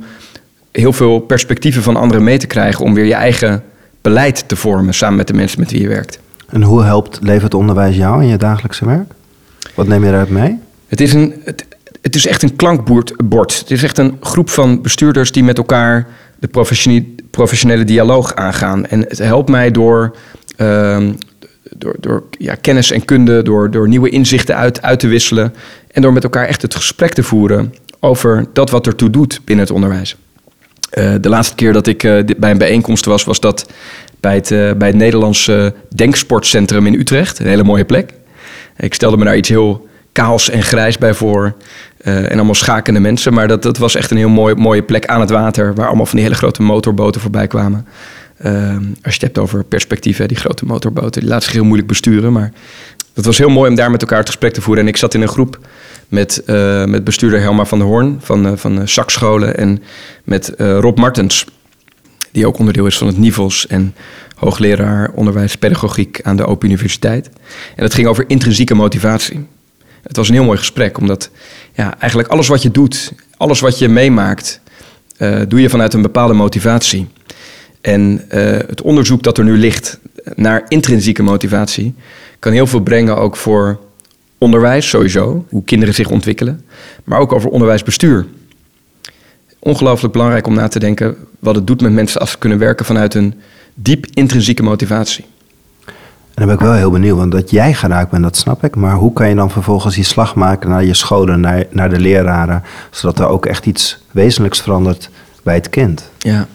heel 0.72 0.92
veel 0.92 1.18
perspectieven 1.18 1.82
van 1.82 1.96
anderen 1.96 2.24
mee 2.24 2.38
te 2.38 2.46
krijgen 2.46 2.84
om 2.84 2.94
weer 2.94 3.04
je 3.04 3.14
eigen 3.14 3.62
beleid 4.00 4.48
te 4.48 4.56
vormen 4.56 4.94
samen 4.94 5.16
met 5.16 5.26
de 5.26 5.34
mensen 5.34 5.60
met 5.60 5.70
wie 5.70 5.80
je 5.80 5.88
werkt. 5.88 6.18
En 6.48 6.62
hoe 6.62 6.82
helpt 6.82 7.18
levert 7.22 7.54
onderwijs 7.54 7.96
jou 7.96 8.22
in 8.22 8.28
je 8.28 8.36
dagelijkse 8.36 8.84
werk? 8.84 9.12
Wat 9.74 9.86
neem 9.86 10.02
je 10.04 10.08
eruit 10.08 10.30
mee? 10.30 10.58
Het 10.86 11.00
is, 11.00 11.12
een, 11.12 11.34
het, 11.44 11.66
het 12.00 12.14
is 12.14 12.26
echt 12.26 12.42
een 12.42 12.56
klankbord. 12.56 13.14
bord. 13.24 13.58
Het 13.58 13.70
is 13.70 13.82
echt 13.82 13.98
een 13.98 14.16
groep 14.20 14.50
van 14.50 14.82
bestuurders 14.82 15.32
die 15.32 15.44
met 15.44 15.58
elkaar 15.58 16.06
de 16.38 16.48
professione- 16.48 17.14
professionele 17.30 17.84
dialoog 17.84 18.34
aangaan. 18.34 18.86
En 18.86 19.00
het 19.00 19.18
helpt 19.18 19.48
mij 19.48 19.70
door, 19.70 20.16
ehm, 20.56 21.12
door, 21.76 21.96
door 22.00 22.22
ja, 22.30 22.54
kennis 22.54 22.90
en 22.90 23.04
kunde, 23.04 23.42
door, 23.42 23.70
door 23.70 23.88
nieuwe 23.88 24.08
inzichten 24.08 24.56
uit, 24.56 24.82
uit 24.82 25.00
te 25.00 25.06
wisselen. 25.06 25.54
En 25.90 26.02
door 26.02 26.12
met 26.12 26.24
elkaar 26.24 26.46
echt 26.46 26.62
het 26.62 26.74
gesprek 26.74 27.12
te 27.12 27.22
voeren 27.22 27.74
over 28.00 28.46
dat 28.52 28.70
wat 28.70 28.86
ertoe 28.86 29.10
doet 29.10 29.40
binnen 29.44 29.64
het 29.64 29.74
onderwijs. 29.74 30.16
Eh, 30.90 31.14
de 31.20 31.28
laatste 31.28 31.54
keer 31.54 31.72
dat 31.72 31.86
ik 31.86 32.04
eh, 32.04 32.24
bij 32.36 32.50
een 32.50 32.58
bijeenkomst 32.58 33.04
was, 33.04 33.24
was 33.24 33.40
dat 33.40 33.66
bij 34.20 34.34
het, 34.34 34.50
eh, 34.50 34.72
bij 34.72 34.88
het 34.88 34.96
Nederlandse 34.96 35.74
Denksportcentrum 35.94 36.86
in 36.86 36.94
Utrecht. 36.94 37.38
Een 37.38 37.46
hele 37.46 37.64
mooie 37.64 37.84
plek. 37.84 38.12
Ik 38.76 38.94
stelde 38.94 39.16
me 39.16 39.24
daar 39.24 39.36
iets 39.36 39.48
heel 39.48 39.88
kaals 40.12 40.50
en 40.50 40.62
grijs 40.62 40.98
bij 40.98 41.14
voor. 41.14 41.54
en 42.00 42.32
allemaal 42.32 42.54
schakende 42.54 43.00
mensen. 43.00 43.34
Maar 43.34 43.48
dat, 43.48 43.62
dat 43.62 43.78
was 43.78 43.94
echt 43.94 44.10
een 44.10 44.16
heel 44.16 44.28
mooi, 44.28 44.54
mooie 44.54 44.82
plek 44.82 45.06
aan 45.06 45.20
het 45.20 45.30
water. 45.30 45.74
Waar 45.74 45.86
allemaal 45.86 46.06
van 46.06 46.16
die 46.16 46.24
hele 46.24 46.38
grote 46.38 46.62
motorboten 46.62 47.20
voorbij 47.20 47.46
kwamen. 47.46 47.86
Als 48.38 48.48
je 49.02 49.10
het 49.10 49.20
hebt 49.20 49.38
over 49.38 49.64
perspectieven, 49.64 50.28
die 50.28 50.36
grote 50.36 50.64
motorboten. 50.64 51.20
Die 51.20 51.30
laten 51.30 51.44
zich 51.44 51.52
heel 51.52 51.64
moeilijk 51.64 51.88
besturen. 51.88 52.32
Maar 52.32 52.52
het 53.14 53.24
was 53.24 53.38
heel 53.38 53.48
mooi 53.48 53.70
om 53.70 53.76
daar 53.76 53.90
met 53.90 54.00
elkaar 54.00 54.18
het 54.18 54.28
gesprek 54.28 54.52
te 54.52 54.60
voeren. 54.60 54.82
En 54.82 54.88
ik 54.88 54.96
zat 54.96 55.14
in 55.14 55.22
een 55.22 55.28
groep 55.28 55.58
met, 56.10 56.42
eh, 56.44 56.84
met 56.84 57.04
bestuurder 57.04 57.40
Helma 57.40 57.64
van 57.64 57.78
der 57.78 57.86
Hoorn 57.88 58.18
van, 58.20 58.46
eh, 58.46 58.52
van 58.56 58.76
de 58.76 58.86
SAC-scholen. 58.86 59.56
En 59.56 59.82
met 60.24 60.54
eh, 60.54 60.78
Rob 60.78 60.98
Martens, 60.98 61.44
die 62.32 62.46
ook 62.46 62.58
onderdeel 62.58 62.86
is 62.86 62.98
van 62.98 63.06
het 63.06 63.18
NIVOS 63.18 63.66
en 63.66 63.94
hoogleraar 64.36 65.10
onderwijspedagogiek 65.14 66.20
aan 66.22 66.36
de 66.36 66.46
Open 66.46 66.68
Universiteit. 66.68 67.30
En 67.76 67.82
het 67.84 67.94
ging 67.94 68.06
over 68.06 68.24
intrinsieke 68.26 68.74
motivatie. 68.74 69.46
Het 70.02 70.16
was 70.16 70.28
een 70.28 70.34
heel 70.34 70.44
mooi 70.44 70.58
gesprek, 70.58 70.98
omdat 70.98 71.30
ja, 71.72 71.98
eigenlijk 71.98 72.30
alles 72.30 72.48
wat 72.48 72.62
je 72.62 72.70
doet, 72.70 73.12
alles 73.36 73.60
wat 73.60 73.78
je 73.78 73.88
meemaakt, 73.88 74.60
eh, 75.16 75.40
doe 75.48 75.60
je 75.60 75.70
vanuit 75.70 75.94
een 75.94 76.02
bepaalde 76.02 76.34
motivatie. 76.34 77.08
En 77.80 78.24
eh, 78.28 78.42
het 78.42 78.82
onderzoek 78.82 79.22
dat 79.22 79.38
er 79.38 79.44
nu 79.44 79.58
ligt 79.58 79.98
naar 80.34 80.64
intrinsieke 80.68 81.22
motivatie 81.22 81.94
kan 82.38 82.52
heel 82.52 82.66
veel 82.66 82.80
brengen 82.80 83.16
ook 83.16 83.36
voor 83.36 83.80
onderwijs 84.40 84.88
sowieso, 84.88 85.44
hoe 85.48 85.64
kinderen 85.64 85.94
zich 85.94 86.10
ontwikkelen, 86.10 86.64
maar 87.04 87.18
ook 87.18 87.32
over 87.32 87.50
onderwijsbestuur. 87.50 88.26
Ongelooflijk 89.58 90.12
belangrijk 90.12 90.46
om 90.46 90.54
na 90.54 90.68
te 90.68 90.78
denken 90.78 91.16
wat 91.38 91.54
het 91.54 91.66
doet 91.66 91.80
met 91.80 91.92
mensen 91.92 92.20
als 92.20 92.30
ze 92.30 92.38
kunnen 92.38 92.58
werken 92.58 92.86
vanuit 92.86 93.14
een 93.14 93.34
diep 93.74 94.06
intrinsieke 94.14 94.62
motivatie. 94.62 95.24
En 95.84 96.46
dan 96.46 96.46
ben 96.46 96.54
ik 96.54 96.60
wel 96.60 96.72
heel 96.72 96.90
benieuwd, 96.90 97.16
want 97.16 97.32
dat 97.32 97.50
jij 97.50 97.74
geraakt 97.74 98.10
bent, 98.10 98.22
dat 98.22 98.36
snap 98.36 98.64
ik. 98.64 98.76
Maar 98.76 98.94
hoe 98.94 99.12
kan 99.12 99.28
je 99.28 99.34
dan 99.34 99.50
vervolgens 99.50 99.94
die 99.94 100.04
slag 100.04 100.34
maken 100.34 100.70
naar 100.70 100.84
je 100.84 100.94
scholen, 100.94 101.40
naar, 101.40 101.64
naar 101.70 101.90
de 101.90 102.00
leraren, 102.00 102.62
zodat 102.90 103.18
er 103.18 103.26
ook 103.26 103.46
echt 103.46 103.66
iets 103.66 103.98
wezenlijks 104.10 104.60
verandert 104.60 105.10
bij 105.42 105.54
het 105.54 105.70
kind? 105.70 106.10
Ja. 106.18 106.46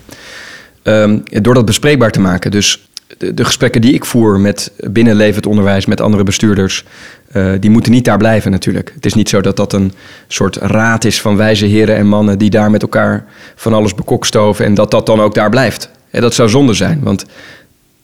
Ehm, 0.84 1.20
door 1.24 1.54
dat 1.54 1.66
bespreekbaar 1.66 2.12
te 2.12 2.20
maken. 2.20 2.52
Dus 2.52 2.90
de, 3.18 3.46
gesprekken 3.46 3.82
die 3.82 3.94
ik 3.94 4.06
voer 4.06 4.40
met 4.40 4.72
binnen 4.78 5.16
levend 5.16 5.46
onderwijs, 5.46 5.86
met 5.86 6.02
andere 6.02 6.24
bestuurders, 6.24 6.86
eh, 7.32 7.52
die 7.60 7.70
moeten 7.70 7.92
niet 7.92 8.06
daar 8.06 8.18
blijven 8.18 8.52
natuurlijk. 8.52 8.92
Het 8.96 9.06
is 9.06 9.14
niet 9.14 9.30
zo 9.30 9.42
dat 9.42 9.58
dat 9.58 9.74
een 9.74 9.92
soort 10.28 10.56
raad 10.56 11.06
is 11.06 11.22
van 11.22 11.38
wijze 11.38 11.66
heren 11.66 11.96
en 11.96 12.08
mannen 12.08 12.38
die 12.38 12.50
daar 12.50 12.72
met 12.72 12.82
elkaar 12.82 13.26
van 13.56 13.74
alles 13.74 13.96
bekokstoven 13.96 14.66
en 14.66 14.74
dat 14.74 14.92
dat 14.92 15.06
dan 15.06 15.22
ook 15.22 15.34
daar 15.34 15.50
blijft. 15.50 15.90
En 16.10 16.22
dat 16.22 16.34
zou 16.34 16.50
zonde 16.50 16.74
zijn, 16.74 17.00
want 17.04 17.26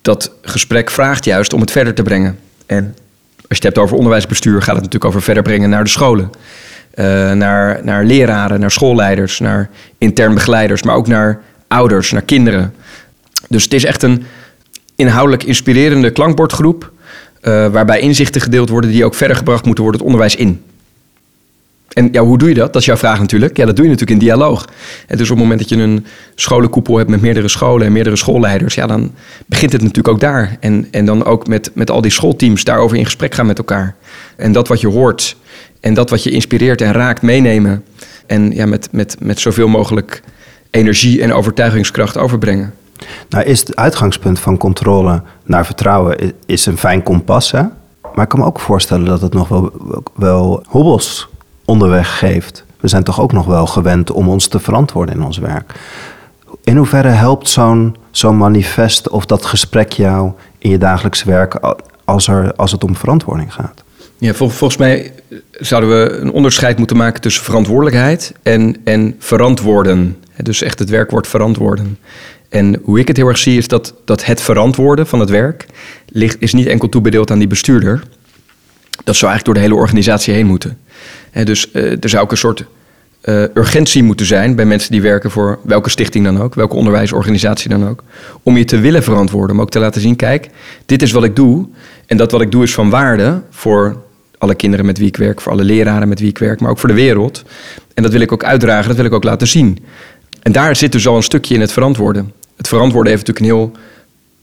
dat 0.01 0.32
gesprek 0.41 0.91
vraagt 0.91 1.25
juist 1.25 1.53
om 1.53 1.62
het 1.62 1.72
verder 1.72 1.94
te 1.94 2.03
brengen. 2.03 2.38
En 2.65 2.96
als 3.36 3.44
je 3.48 3.56
het 3.56 3.63
hebt 3.63 3.77
over 3.77 3.98
onderwijsbestuur, 3.98 4.58
gaat 4.58 4.75
het 4.75 4.84
natuurlijk 4.84 5.06
over 5.06 5.22
verder 5.22 5.44
brengen 5.44 5.70
naar 5.70 5.84
de 5.84 5.89
scholen. 5.89 6.30
Eh, 6.91 7.32
naar, 7.32 7.80
naar 7.84 8.03
leraren, 8.03 8.60
naar 8.60 8.72
schoolleiders, 8.72 9.39
naar 9.39 9.70
intern 9.98 10.34
begeleiders, 10.34 10.84
maar 10.84 10.96
ook 10.96 11.08
naar 11.08 11.41
ouders, 11.68 12.12
naar 12.12 12.22
kinderen. 12.22 12.74
Dus 13.50 13.63
het 13.63 13.74
is 13.74 13.86
echt 13.86 14.03
een 14.03 14.24
inhoudelijk 15.01 15.43
inspirerende 15.43 16.12
klankbordgroep. 16.12 16.91
eh, 17.41 17.67
waarbij 17.67 18.00
inzichten 18.00 18.41
gedeeld 18.41 18.70
worden 18.70 18.91
die 18.91 19.05
ook 19.05 19.15
verder 19.15 19.38
gebracht 19.38 19.65
moeten 19.65 19.84
worden 19.84 20.01
het 20.01 20.10
onderwijs 20.12 20.36
in. 20.36 20.62
En 21.93 22.10
ja, 22.12 22.22
hoe 22.22 22.38
doe 22.38 22.50
je 22.50 22.55
dat? 22.55 22.74
Dat 22.74 22.81
is 22.81 22.88
jouw 22.88 22.98
vraag 22.98 23.20
natuurlijk. 23.20 23.58
Ja, 23.58 23.65
dat 23.65 23.75
doe 23.75 23.86
je 23.86 23.91
natuurlijk 23.91 24.22
in 24.22 24.25
dialoog. 24.27 24.67
En 25.08 25.17
dus 25.17 25.29
op 25.29 25.36
het 25.36 25.43
moment 25.46 25.60
dat 25.60 25.70
je 25.70 25.84
een 25.84 26.05
scholenkoepel 26.36 26.98
hebt 26.98 27.10
met 27.10 27.22
meerdere 27.22 27.48
scholen 27.48 27.86
en 27.86 27.91
meerdere 27.91 28.15
schoolleiders, 28.15 28.75
ja, 28.75 28.88
dan 28.88 29.12
begint 29.46 29.72
het 29.72 29.81
natuurlijk 29.81 30.08
ook 30.08 30.20
daar. 30.20 30.58
En, 30.60 30.88
en 30.91 31.05
dan 31.05 31.25
ook 31.25 31.48
met, 31.48 31.72
met 31.74 31.91
al 31.91 32.01
die 32.01 32.12
schoolteams 32.12 32.63
daarover 32.63 32.98
in 32.98 33.05
gesprek 33.05 33.34
gaan 33.36 33.46
met 33.46 33.58
elkaar. 33.58 33.96
En 34.36 34.51
dat 34.51 34.67
wat 34.67 34.81
je 34.81 34.88
hoort 34.88 35.36
en 35.79 35.93
dat 35.93 36.10
wat 36.10 36.24
je 36.24 36.31
inspireert 36.31 36.81
en 36.81 36.91
raakt 36.91 37.22
meenemen. 37.22 37.84
En 38.25 38.51
ja, 38.51 38.65
met, 38.65 38.88
met, 38.91 39.15
met 39.20 39.39
zoveel 39.39 39.67
mogelijk 39.67 40.22
energie 40.72 41.22
en 41.22 41.34
overtuigingskracht 41.34 42.17
overbrengen. 42.17 42.74
Nou 43.32 43.46
is 43.46 43.60
het 43.60 43.76
uitgangspunt 43.76 44.40
van 44.40 44.58
controle 44.58 45.22
naar 45.44 45.66
vertrouwen 45.66 46.34
is 46.46 46.66
een 46.66 46.78
fijn 46.78 47.04
kompas, 47.04 47.52
hè? 47.52 47.62
Maar 48.14 48.24
ik 48.24 48.30
kan 48.30 48.40
me 48.40 48.46
ook 48.46 48.60
voorstellen 48.60 49.06
dat 49.06 49.22
het 49.22 49.34
nog 49.34 49.48
wel, 49.48 49.72
wel 50.16 50.64
hobbels 50.68 51.28
onderweg 51.66 52.18
geeft. 52.18 52.64
We 52.80 52.88
zijn 52.88 53.04
toch 53.04 53.22
ook 53.22 53.32
nog 53.32 53.46
wel 53.46 53.66
gewend 53.68 54.12
om 54.12 54.30
ons 54.30 54.48
te 54.48 54.60
verantwoorden 54.60 55.16
in 55.16 55.24
ons 55.24 55.38
werk. 55.38 55.74
In 56.64 56.78
hoeverre 56.78 57.08
helpt 57.08 57.50
zo'n 57.50 57.96
zo'n 58.12 58.38
manifest 58.38 59.10
of 59.10 59.26
dat 59.26 59.46
gesprek 59.46 59.92
jou 59.92 60.32
in 60.58 60.70
je 60.70 60.78
dagelijks 60.78 61.24
werk 61.24 61.76
als, 62.06 62.28
er, 62.28 62.54
als 62.56 62.72
het 62.72 62.84
om 62.84 62.96
verantwoording 62.96 63.54
gaat? 63.54 63.84
Ja, 64.18 64.34
vol- 64.34 64.50
volgens 64.50 64.80
mij 64.80 65.12
zouden 65.52 65.90
we 65.90 66.18
een 66.18 66.32
onderscheid 66.32 66.78
moeten 66.78 66.98
maken 66.98 67.22
tussen 67.22 67.44
verantwoordelijkheid 67.44 68.34
en, 68.44 68.76
en 68.84 69.16
verantwoorden. 69.20 70.18
Dus 70.36 70.62
echt 70.62 70.80
het 70.80 70.90
werkwoord 70.90 71.28
verantwoorden. 71.28 71.98
En 72.51 72.79
hoe 72.84 73.00
ik 73.00 73.08
het 73.08 73.17
heel 73.17 73.27
erg 73.27 73.38
zie 73.38 73.58
is 73.58 73.67
dat, 73.67 73.93
dat 74.05 74.25
het 74.25 74.41
verantwoorden 74.41 75.08
van 75.08 75.20
het 75.20 75.29
werk 75.29 75.65
ligt, 76.08 76.36
is 76.39 76.53
niet 76.53 76.67
enkel 76.67 76.89
toebedeeld 76.89 77.31
aan 77.31 77.39
die 77.39 77.48
bestuurder. 77.48 78.03
Dat 79.03 79.15
zou 79.15 79.31
eigenlijk 79.31 79.46
door 79.46 79.53
de 79.53 79.60
hele 79.60 79.75
organisatie 79.75 80.34
heen 80.34 80.46
moeten. 80.46 80.77
Hè, 81.31 81.43
dus 81.43 81.72
eh, 81.72 82.03
er 82.03 82.10
zou 82.10 82.24
ook 82.24 82.31
een 82.31 82.38
soort 82.38 82.65
eh, 83.22 83.43
urgentie 83.53 84.03
moeten 84.03 84.25
zijn 84.25 84.55
bij 84.55 84.65
mensen 84.65 84.91
die 84.91 85.01
werken 85.01 85.31
voor 85.31 85.60
welke 85.63 85.89
stichting 85.89 86.25
dan 86.25 86.41
ook, 86.41 86.55
welke 86.55 86.75
onderwijsorganisatie 86.75 87.70
dan 87.70 87.88
ook, 87.88 88.03
om 88.43 88.58
je 88.58 88.65
te 88.65 88.79
willen 88.79 89.03
verantwoorden, 89.03 89.55
om 89.55 89.62
ook 89.62 89.72
te 89.72 89.79
laten 89.79 90.01
zien, 90.01 90.15
kijk, 90.15 90.50
dit 90.86 91.01
is 91.01 91.12
wat 91.12 91.24
ik 91.24 91.36
doe 91.36 91.67
en 92.05 92.17
dat 92.17 92.31
wat 92.31 92.41
ik 92.41 92.51
doe 92.51 92.63
is 92.63 92.74
van 92.74 92.89
waarde 92.89 93.41
voor 93.50 94.01
alle 94.38 94.55
kinderen 94.55 94.86
met 94.86 94.98
wie 94.98 95.08
ik 95.08 95.17
werk, 95.17 95.41
voor 95.41 95.51
alle 95.51 95.63
leraren 95.63 96.08
met 96.08 96.20
wie 96.20 96.29
ik 96.29 96.38
werk, 96.38 96.60
maar 96.60 96.72
ook 96.72 96.79
voor 96.79 96.89
de 96.89 96.96
wereld. 96.96 97.43
En 97.93 98.03
dat 98.03 98.12
wil 98.12 98.22
ik 98.22 98.31
ook 98.31 98.43
uitdragen, 98.43 98.88
dat 98.88 98.96
wil 98.96 99.05
ik 99.05 99.13
ook 99.13 99.24
laten 99.24 99.48
zien. 99.48 99.77
En 100.41 100.51
daar 100.51 100.75
zit 100.75 100.91
dus 100.91 101.08
al 101.08 101.15
een 101.15 101.24
stukje 101.24 101.55
in 101.55 101.62
het 101.62 101.72
verantwoorden. 101.72 102.34
Het 102.62 102.70
verantwoorden 102.70 103.12
heeft 103.12 103.27
natuurlijk 103.27 103.53
een 103.53 103.60
heel 103.60 103.77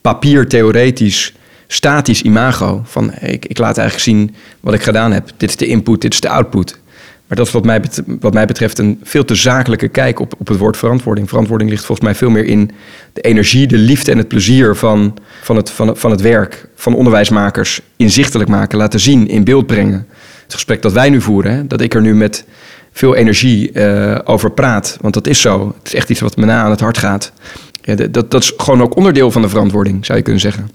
papiertheoretisch, 0.01 1.35
statisch 1.67 2.23
imago. 2.23 2.83
Van 2.85 3.13
ik, 3.21 3.47
ik 3.47 3.59
laat 3.59 3.79
eigenlijk 3.79 4.09
zien 4.09 4.35
wat 4.61 4.75
ik 4.75 4.83
gedaan 4.83 5.13
heb. 5.13 5.31
Dit 5.37 5.49
is 5.49 5.57
de 5.57 5.67
input, 5.67 6.01
dit 6.01 6.13
is 6.13 6.21
de 6.21 6.29
output. 6.29 6.79
Maar 7.27 7.37
dat 7.37 7.47
is 7.47 7.53
wat 7.53 7.65
mij, 7.65 7.83
wat 8.21 8.33
mij 8.33 8.47
betreft 8.47 8.79
een 8.79 9.01
veel 9.03 9.25
te 9.25 9.35
zakelijke 9.35 9.89
kijk 9.89 10.21
op, 10.21 10.35
op 10.39 10.49
het 10.49 10.59
woord 10.59 10.77
verantwoording. 10.77 11.29
Verantwoording 11.29 11.71
ligt 11.71 11.85
volgens 11.85 12.07
mij 12.07 12.17
veel 12.17 12.31
meer 12.31 12.45
in 12.45 12.71
de 13.13 13.21
energie, 13.21 13.67
de 13.67 13.79
liefde 13.79 14.11
en 14.11 14.19
het 14.19 14.29
plezier 14.29 14.77
van, 14.77 15.17
van, 15.43 15.57
het, 15.57 15.71
van, 15.71 15.97
van 15.97 16.11
het 16.11 16.21
werk 16.21 16.69
van 16.75 16.95
onderwijsmakers 16.95 17.81
inzichtelijk 17.97 18.51
maken, 18.51 18.79
laten 18.79 19.01
zien, 19.01 19.29
in 19.29 19.45
beeld 19.45 19.67
brengen. 19.67 20.07
Het 20.43 20.55
gesprek 20.55 20.83
dat 20.83 20.93
wij 20.93 21.11
nu 21.11 21.21
voeren, 21.21 21.69
dat 21.69 21.81
ik 21.81 21.95
er 21.95 22.01
nu 22.01 22.15
met 22.15 22.45
veel 22.93 23.15
energie 23.15 23.73
uh, 23.73 24.19
over 24.25 24.51
praat, 24.51 24.99
want 25.01 25.15
dat 25.15 25.27
is 25.27 25.41
zo. 25.41 25.75
Het 25.79 25.87
is 25.87 25.95
echt 25.95 26.11
iets 26.11 26.21
wat 26.21 26.37
me 26.37 26.45
na 26.45 26.63
aan 26.63 26.71
het 26.71 26.81
hart 26.81 26.99
gaat. 26.99 27.33
Ja, 27.81 27.95
dat, 27.95 28.31
dat 28.31 28.43
is 28.43 28.53
gewoon 28.57 28.83
ook 28.83 28.97
onderdeel 28.97 29.31
van 29.31 29.43
de 29.43 29.49
verantwoording, 29.49 30.07
zou 30.07 30.19
je 30.19 30.25
kunnen 30.25 30.43
zeggen. 30.43 30.71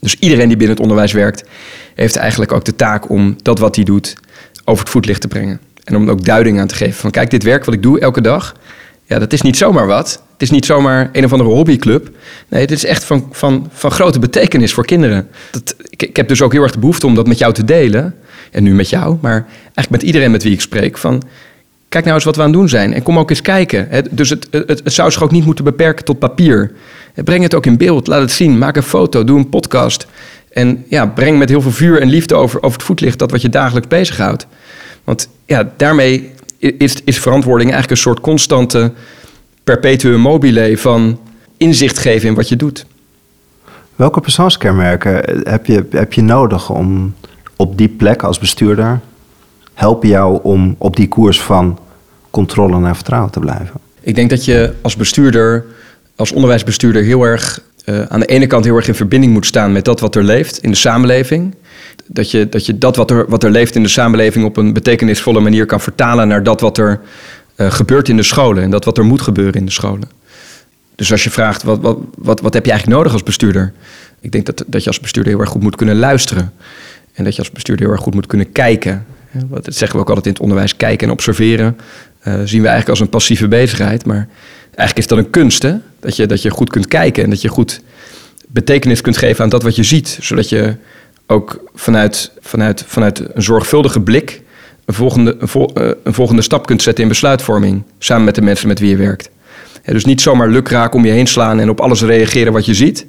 Dus 0.00 0.16
iedereen 0.18 0.48
die 0.48 0.56
binnen 0.56 0.76
het 0.76 0.82
onderwijs 0.82 1.12
werkt, 1.12 1.44
heeft 1.94 2.16
eigenlijk 2.16 2.52
ook 2.52 2.64
de 2.64 2.76
taak 2.76 3.10
om 3.10 3.36
dat 3.42 3.58
wat 3.58 3.76
hij 3.76 3.84
doet 3.84 4.16
over 4.64 4.82
het 4.82 4.92
voetlicht 4.92 5.20
te 5.20 5.28
brengen. 5.28 5.60
En 5.84 5.96
om 5.96 6.10
ook 6.10 6.24
duiding 6.24 6.60
aan 6.60 6.66
te 6.66 6.74
geven 6.74 6.94
van 6.94 7.10
kijk, 7.10 7.30
dit 7.30 7.42
werk 7.42 7.64
wat 7.64 7.74
ik 7.74 7.82
doe 7.82 8.00
elke 8.00 8.20
dag, 8.20 8.54
ja, 9.10 9.18
dat 9.18 9.32
is 9.32 9.42
niet 9.42 9.56
zomaar 9.56 9.86
wat. 9.86 10.22
Het 10.32 10.42
is 10.42 10.50
niet 10.50 10.66
zomaar 10.66 11.08
een 11.12 11.24
of 11.24 11.32
andere 11.32 11.50
hobbyclub. 11.50 12.10
Nee, 12.48 12.66
dit 12.66 12.76
is 12.76 12.84
echt 12.84 13.04
van, 13.04 13.28
van, 13.32 13.68
van 13.72 13.90
grote 13.90 14.18
betekenis 14.18 14.72
voor 14.72 14.84
kinderen. 14.84 15.28
Dat, 15.50 15.74
ik, 15.88 16.02
ik 16.02 16.16
heb 16.16 16.28
dus 16.28 16.42
ook 16.42 16.52
heel 16.52 16.62
erg 16.62 16.72
de 16.72 16.78
behoefte 16.78 17.06
om 17.06 17.14
dat 17.14 17.26
met 17.26 17.38
jou 17.38 17.52
te 17.52 17.64
delen. 17.64 18.14
En 18.50 18.62
nu 18.62 18.74
met 18.74 18.88
jou, 18.88 19.16
maar 19.20 19.46
eigenlijk 19.64 19.90
met 19.90 20.02
iedereen 20.02 20.30
met 20.30 20.42
wie 20.42 20.52
ik 20.52 20.60
spreek. 20.60 20.98
Van, 20.98 21.22
kijk 21.90 22.04
nou 22.04 22.16
eens 22.16 22.24
wat 22.24 22.36
we 22.36 22.42
aan 22.42 22.48
het 22.48 22.56
doen 22.56 22.68
zijn. 22.68 22.92
En 22.92 23.02
kom 23.02 23.18
ook 23.18 23.30
eens 23.30 23.42
kijken. 23.42 23.88
Dus 24.10 24.30
het, 24.30 24.48
het, 24.50 24.80
zou 24.84 25.10
zich 25.10 25.22
ook 25.22 25.30
niet 25.30 25.44
moeten 25.44 25.64
beperken 25.64 26.04
tot 26.04 26.18
papier. 26.18 26.72
Breng 27.14 27.42
het 27.42 27.54
ook 27.54 27.66
in 27.66 27.76
beeld. 27.76 28.06
Laat 28.06 28.20
het 28.20 28.30
zien. 28.30 28.58
Maak 28.58 28.76
een 28.76 28.82
foto. 28.82 29.24
Doe 29.24 29.38
een 29.38 29.48
podcast. 29.48 30.06
En 30.50 30.84
ja, 30.88 31.06
breng 31.06 31.38
met 31.38 31.48
heel 31.48 31.60
veel 31.60 31.70
vuur 31.70 32.00
en 32.00 32.08
liefde 32.08 32.34
over, 32.34 32.62
over 32.62 32.78
het 32.78 32.86
voetlicht 32.86 33.18
dat 33.18 33.30
wat 33.30 33.42
je 33.42 33.48
dagelijks 33.48 33.88
bezighoudt. 33.88 34.46
Want 35.04 35.28
ja, 35.46 35.72
daarmee 35.76 36.32
is, 36.58 36.96
is 37.04 37.18
verantwoording 37.18 37.70
eigenlijk 37.70 38.00
een 38.00 38.06
soort 38.06 38.20
constante 38.20 38.92
perpetuum 39.64 40.20
mobile 40.20 40.78
van 40.78 41.20
inzicht 41.56 41.98
geven 41.98 42.28
in 42.28 42.34
wat 42.34 42.48
je 42.48 42.56
doet. 42.56 42.86
Welke 43.96 44.20
persoonskenmerken 44.20 45.42
heb 45.48 45.66
je, 45.66 45.86
heb 45.90 46.12
je 46.12 46.22
nodig 46.22 46.70
om 46.70 47.14
op 47.56 47.78
die 47.78 47.88
plek 47.88 48.22
als 48.22 48.38
bestuurder 48.38 49.00
helpen 49.74 50.08
jou 50.08 50.40
om 50.42 50.74
op 50.78 50.96
die 50.96 51.08
koers 51.08 51.40
van 51.40 51.78
controle 52.30 52.78
naar 52.78 52.94
vertrouwen 52.94 53.30
te 53.30 53.40
blijven? 53.40 53.80
Ik 54.00 54.14
denk 54.14 54.30
dat 54.30 54.44
je 54.44 54.72
als 54.82 54.96
bestuurder, 54.96 55.64
als 56.16 56.32
onderwijsbestuurder, 56.32 57.02
heel 57.02 57.22
erg 57.22 57.62
uh, 57.84 58.02
aan 58.02 58.20
de 58.20 58.26
ene 58.26 58.46
kant 58.46 58.64
heel 58.64 58.76
erg 58.76 58.88
in 58.88 58.94
verbinding 58.94 59.32
moet 59.32 59.46
staan 59.46 59.72
met 59.72 59.84
dat 59.84 60.00
wat 60.00 60.14
er 60.14 60.24
leeft 60.24 60.58
in 60.58 60.70
de 60.70 60.76
samenleving. 60.76 61.54
Dat 62.06 62.30
je 62.30 62.48
dat, 62.48 62.66
je 62.66 62.78
dat 62.78 62.96
wat, 62.96 63.10
er, 63.10 63.28
wat 63.28 63.44
er 63.44 63.50
leeft 63.50 63.74
in 63.74 63.82
de 63.82 63.88
samenleving 63.88 64.44
op 64.44 64.56
een 64.56 64.72
betekenisvolle 64.72 65.40
manier 65.40 65.66
kan 65.66 65.80
vertalen 65.80 66.28
naar 66.28 66.42
dat 66.42 66.60
wat 66.60 66.78
er 66.78 67.00
uh, 67.56 67.70
gebeurt 67.70 68.08
in 68.08 68.16
de 68.16 68.22
scholen 68.22 68.62
en 68.62 68.70
dat 68.70 68.84
wat 68.84 68.98
er 68.98 69.04
moet 69.04 69.22
gebeuren 69.22 69.54
in 69.54 69.64
de 69.64 69.72
scholen. 69.72 70.08
Dus 70.94 71.12
als 71.12 71.24
je 71.24 71.30
vraagt, 71.30 71.62
wat, 71.62 71.80
wat, 71.80 71.98
wat, 72.16 72.40
wat 72.40 72.54
heb 72.54 72.64
je 72.64 72.70
eigenlijk 72.70 72.98
nodig 72.98 73.12
als 73.12 73.22
bestuurder? 73.22 73.72
Ik 74.20 74.32
denk 74.32 74.46
dat, 74.46 74.64
dat 74.66 74.82
je 74.82 74.88
als 74.88 75.00
bestuurder 75.00 75.32
heel 75.32 75.40
erg 75.40 75.50
goed 75.50 75.62
moet 75.62 75.76
kunnen 75.76 75.98
luisteren. 75.98 76.52
En 77.12 77.24
dat 77.24 77.32
je 77.32 77.38
als 77.38 77.50
bestuurder 77.50 77.84
heel 77.84 77.94
erg 77.94 78.04
goed 78.04 78.14
moet 78.14 78.26
kunnen 78.26 78.52
kijken. 78.52 79.06
Dat 79.32 79.74
zeggen 79.74 79.96
we 79.96 80.02
ook 80.02 80.08
altijd 80.08 80.26
in 80.26 80.32
het 80.32 80.40
onderwijs, 80.40 80.76
kijken 80.76 81.06
en 81.06 81.12
observeren. 81.12 81.76
Uh, 82.28 82.34
zien 82.44 82.62
we 82.62 82.68
eigenlijk 82.68 82.88
als 82.88 83.00
een 83.00 83.08
passieve 83.08 83.48
bezigheid. 83.48 84.06
Maar 84.06 84.28
eigenlijk 84.64 84.98
is 84.98 85.06
dat 85.06 85.18
een 85.18 85.30
kunst? 85.30 85.66
Dat, 86.00 86.16
je, 86.16 86.26
dat 86.26 86.42
je 86.42 86.50
goed 86.50 86.70
kunt 86.70 86.88
kijken 86.88 87.24
en 87.24 87.30
dat 87.30 87.40
je 87.40 87.48
goed 87.48 87.80
betekenis 88.48 89.00
kunt 89.00 89.16
geven 89.16 89.44
aan 89.44 89.50
dat 89.50 89.62
wat 89.62 89.76
je 89.76 89.82
ziet. 89.82 90.18
Zodat 90.20 90.48
je 90.48 90.74
ook 91.26 91.64
vanuit, 91.74 92.32
vanuit, 92.40 92.84
vanuit 92.86 93.18
een 93.34 93.42
zorgvuldige 93.42 94.00
blik 94.00 94.42
een 94.90 94.96
volgende, 94.96 95.36
een, 95.38 95.66
eh, 95.74 95.90
een 96.02 96.14
volgende 96.14 96.42
stap 96.42 96.66
kunt 96.66 96.82
zetten 96.82 97.02
in 97.02 97.08
besluitvorming. 97.08 97.82
Samen 97.98 98.24
met 98.24 98.34
de 98.34 98.42
mensen 98.42 98.68
met 98.68 98.78
wie 98.78 98.90
je 98.90 98.96
werkt. 98.96 99.30
dus 99.84 100.04
niet 100.04 100.20
zomaar 100.20 100.48
lukraak 100.48 100.94
om 100.94 101.04
je 101.04 101.12
heen 101.12 101.26
slaan 101.26 101.60
en 101.60 101.70
op 101.70 101.80
alles 101.80 102.02
reageren 102.02 102.52
wat 102.52 102.66
je 102.66 102.74
ziet. 102.74 103.06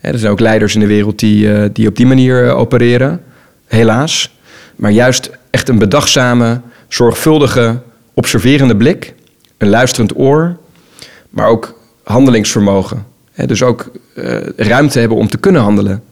er 0.00 0.18
zijn 0.18 0.32
ook 0.32 0.40
leiders 0.40 0.74
in 0.74 0.80
de 0.80 0.86
wereld 0.86 1.18
die, 1.18 1.46
uh, 1.46 1.64
die 1.72 1.88
op 1.88 1.96
die 1.96 2.06
manier 2.06 2.52
opereren. 2.52 3.22
Helaas. 3.66 4.36
Maar 4.76 4.90
juist 4.90 5.30
echt 5.54 5.68
een 5.68 5.78
bedachtzame, 5.78 6.60
zorgvuldige, 6.88 7.80
observerende 8.14 8.76
blik. 8.76 9.14
Een 9.58 9.68
luisterend 9.68 10.18
oor. 10.18 10.56
Maar 11.30 11.46
ook 11.46 11.78
handelingsvermogen. 12.04 13.06
dus 13.46 13.62
ook 13.62 13.90
ruimte 14.56 14.98
hebben 14.98 15.16
om 15.18 15.28
te 15.28 15.38
kunnen 15.38 15.62
handelen. 15.62 16.02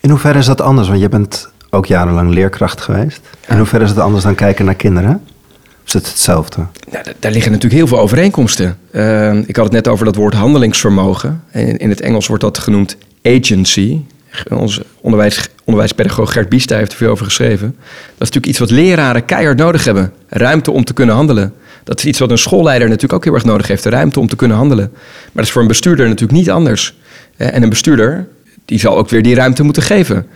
In 0.00 0.10
hoeverre 0.10 0.38
is 0.38 0.46
dat 0.46 0.60
anders? 0.60 0.88
Want 0.88 1.00
je 1.00 1.08
bent 1.08 1.48
ook 1.70 1.86
jarenlang 1.86 2.30
leerkracht 2.34 2.80
geweest. 2.80 3.20
In 3.48 3.56
hoeverre 3.56 3.84
is 3.84 3.90
het 3.90 3.98
anders 3.98 4.24
dan 4.24 4.34
kijken 4.34 4.64
naar 4.64 4.74
kinderen? 4.74 5.22
Of 5.54 5.86
is 5.86 5.92
het 5.92 6.06
hetzelfde? 6.06 6.66
Ja, 6.90 7.02
daar 7.18 7.32
liggen 7.32 7.52
natuurlijk 7.52 7.80
heel 7.80 7.86
veel 7.88 8.00
overeenkomsten. 8.00 8.78
Uh, 8.90 9.34
ik 9.34 9.56
had 9.56 9.64
het 9.64 9.74
net 9.74 9.88
over 9.88 10.04
dat 10.04 10.16
woord 10.16 10.34
handelingsvermogen. 10.34 11.42
In, 11.52 11.76
in 11.76 11.88
het 11.88 12.00
Engels 12.00 12.26
wordt 12.26 12.42
dat 12.42 12.58
genoemd 12.58 12.96
agency. 13.22 14.00
Onze 14.48 14.84
onderwijs, 15.00 15.48
onderwijspedagoog 15.66 16.32
Gert 16.32 16.48
Biesta 16.48 16.76
heeft 16.76 16.90
er 16.90 16.96
veel 16.96 17.10
over 17.10 17.24
geschreven. 17.24 17.76
Dat 17.78 18.28
is 18.28 18.34
natuurlijk 18.34 18.46
iets 18.46 18.58
wat 18.58 18.70
leraren 18.70 19.24
keihard 19.24 19.58
nodig 19.58 19.84
hebben. 19.84 20.12
Ruimte 20.28 20.70
om 20.70 20.84
te 20.84 20.92
kunnen 20.92 21.14
handelen. 21.14 21.54
Dat 21.84 21.98
is 21.98 22.04
iets 22.04 22.18
wat 22.18 22.30
een 22.30 22.38
schoolleider 22.38 22.86
natuurlijk 22.86 23.14
ook 23.14 23.24
heel 23.24 23.34
erg 23.34 23.44
nodig 23.44 23.66
heeft. 23.66 23.82
De 23.82 23.90
ruimte 23.90 24.20
om 24.20 24.28
te 24.28 24.36
kunnen 24.36 24.56
handelen. 24.56 24.90
Maar 24.92 25.30
dat 25.32 25.44
is 25.44 25.50
voor 25.50 25.62
een 25.62 25.68
bestuurder 25.68 26.08
natuurlijk 26.08 26.38
niet 26.38 26.50
anders. 26.50 26.96
En 27.36 27.62
een 27.62 27.68
bestuurder 27.68 28.28
die 28.64 28.78
zal 28.78 28.96
ook 28.96 29.08
weer 29.08 29.22
die 29.22 29.34
ruimte 29.34 29.62
moeten 29.62 29.82
geven. 29.82 30.26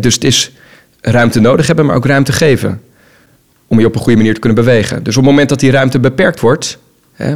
Dus 0.00 0.14
het 0.14 0.24
is 0.24 0.52
ruimte 1.00 1.40
nodig 1.40 1.66
hebben, 1.66 1.86
maar 1.86 1.96
ook 1.96 2.06
ruimte 2.06 2.32
geven. 2.32 2.80
Om 3.66 3.80
je 3.80 3.86
op 3.86 3.94
een 3.94 4.00
goede 4.00 4.16
manier 4.16 4.34
te 4.34 4.40
kunnen 4.40 4.64
bewegen. 4.64 5.02
Dus 5.02 5.16
op 5.16 5.22
het 5.22 5.30
moment 5.30 5.48
dat 5.48 5.60
die 5.60 5.70
ruimte 5.70 5.98
beperkt 5.98 6.40
wordt, 6.40 6.78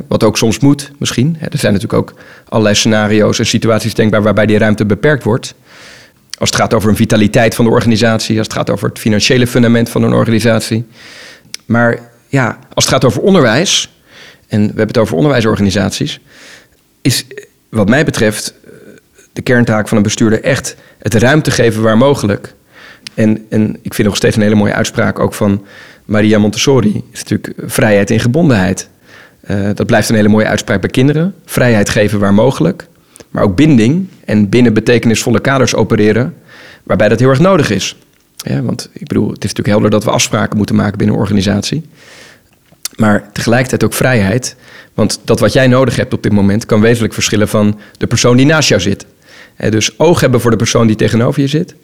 wat 0.09 0.25
ook 0.25 0.37
soms 0.37 0.59
moet 0.59 0.91
misschien. 0.99 1.37
Er 1.41 1.59
zijn 1.59 1.73
natuurlijk 1.73 2.03
ook 2.03 2.15
allerlei 2.49 2.75
scenario's 2.75 3.39
en 3.39 3.47
situaties 3.47 3.95
denkbaar 3.95 4.23
waarbij 4.23 4.47
die 4.47 4.59
ruimte 4.59 4.85
beperkt 4.85 5.25
wordt. 5.25 5.55
Als 6.39 6.51
het 6.51 6.59
gaat 6.59 6.75
over 6.75 6.91
een 6.91 6.97
vitaliteit 6.97 7.55
van 7.55 7.65
de 7.65 7.71
organisatie, 7.71 8.39
als 8.39 8.47
het 8.47 8.57
gaat 8.57 8.71
over 8.71 8.89
het 8.89 8.99
financiële 8.99 9.47
fundament 9.47 9.89
van 9.89 10.03
een 10.03 10.13
organisatie. 10.13 10.87
Maar 11.65 11.99
ja, 12.29 12.59
als 12.75 12.85
het 12.85 12.95
gaat 12.95 13.05
over 13.05 13.21
onderwijs, 13.21 13.93
en 14.49 14.61
we 14.61 14.67
hebben 14.67 14.87
het 14.87 14.99
over 14.99 15.17
onderwijsorganisaties, 15.17 16.21
is 17.03 17.25
wat 17.69 17.89
mij 17.89 18.05
betreft 18.05 18.55
de 19.33 19.43
kerntaak 19.43 19.89
van 19.89 19.97
een 19.97 20.03
bestuurder 20.03 20.43
echt 20.43 20.77
het 20.99 21.15
ruimte 21.15 21.51
geven 21.51 21.83
waar 21.83 21.99
mogelijk. 21.99 22.55
En, 23.15 23.47
en 23.51 23.79
ik 23.83 23.95
vind 23.95 24.09
nog 24.09 24.17
steeds 24.17 24.37
een 24.37 24.43
hele 24.43 24.55
mooie 24.55 24.73
uitspraak 24.73 25.19
ook 25.19 25.35
van 25.35 25.65
Maria 26.05 26.39
Montessori. 26.39 27.03
Is 27.13 27.19
natuurlijk 27.19 27.53
vrijheid 27.67 28.11
in 28.11 28.21
gebondenheid. 28.21 28.89
Uh, 29.51 29.71
dat 29.75 29.87
blijft 29.87 30.09
een 30.09 30.15
hele 30.15 30.29
mooie 30.29 30.47
uitspraak 30.47 30.81
bij 30.81 30.91
kinderen. 30.91 31.35
Vrijheid 31.45 31.89
geven 31.89 32.19
waar 32.19 32.35
mogelijk. 32.35 32.87
Maar 33.35 33.43
ook 33.43 33.57
binding 33.57 34.09
en 34.25 34.49
binnen 34.49 34.75
betekenisvolle 34.75 35.41
kaders 35.41 35.75
opereren. 35.75 36.35
Waarbij 36.83 37.09
dat 37.09 37.19
heel 37.19 37.29
erg 37.29 37.39
nodig 37.39 37.71
is. 37.71 37.97
Want 38.63 38.91
ik 38.93 39.07
bedoel, 39.07 39.29
het 39.29 39.45
is 39.45 39.53
natuurlijk 39.53 39.69
helder 39.69 39.91
dat 39.91 40.05
we 40.05 40.11
afspraken 40.11 40.57
moeten 40.57 40.77
maken 40.77 40.99
binnen 40.99 41.17
een 41.17 41.23
organisatie. 41.23 41.89
Maar 42.97 43.33
tegelijkertijd 43.33 43.85
ook 43.85 43.93
vrijheid. 43.93 44.57
Want 44.95 45.21
dat 45.25 45.41
wat 45.41 45.53
jij 45.53 45.67
nodig 45.67 45.97
hebt 45.97 46.15
op 46.15 46.23
dit 46.23 46.33
moment 46.33 46.67
kan 46.67 46.81
wezenlijk 46.81 47.15
verschillen 47.15 47.49
van 47.49 47.79
de 47.99 48.07
persoon 48.07 48.37
die 48.37 48.47
naast 48.47 48.69
jou 48.69 48.81
zit 48.81 49.07
dus 49.57 49.99
oog 49.99 50.21
hebben 50.21 50.41
voor 50.41 50.51
de 50.51 50.57
persoon 50.57 50.87
die 50.87 50.97
tegenover 50.97 51.41
je 51.41 51.47
zit. 51.47 51.75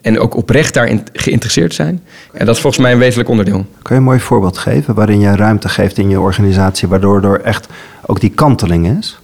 En 0.00 0.18
ook 0.18 0.36
oprecht 0.36 0.74
daarin 0.74 1.02
geïnteresseerd 1.12 1.74
zijn. 1.74 2.02
En 2.32 2.46
dat 2.46 2.54
is 2.54 2.60
volgens 2.60 2.82
mij 2.82 2.92
een 2.92 2.98
wezenlijk 2.98 3.28
onderdeel. 3.28 3.66
Kun 3.82 3.94
je 3.94 3.94
een 3.94 4.02
mooi 4.02 4.20
voorbeeld 4.20 4.58
geven 4.58 4.94
waarin 4.94 5.20
je 5.20 5.36
ruimte 5.36 5.68
geeft 5.68 5.98
in 5.98 6.08
je 6.08 6.20
organisatie, 6.20 6.88
waardoor 6.88 7.22
er 7.22 7.40
echt 7.40 7.66
ook 8.06 8.20
die 8.20 8.30
kanteling 8.30 8.98
is 8.98 9.18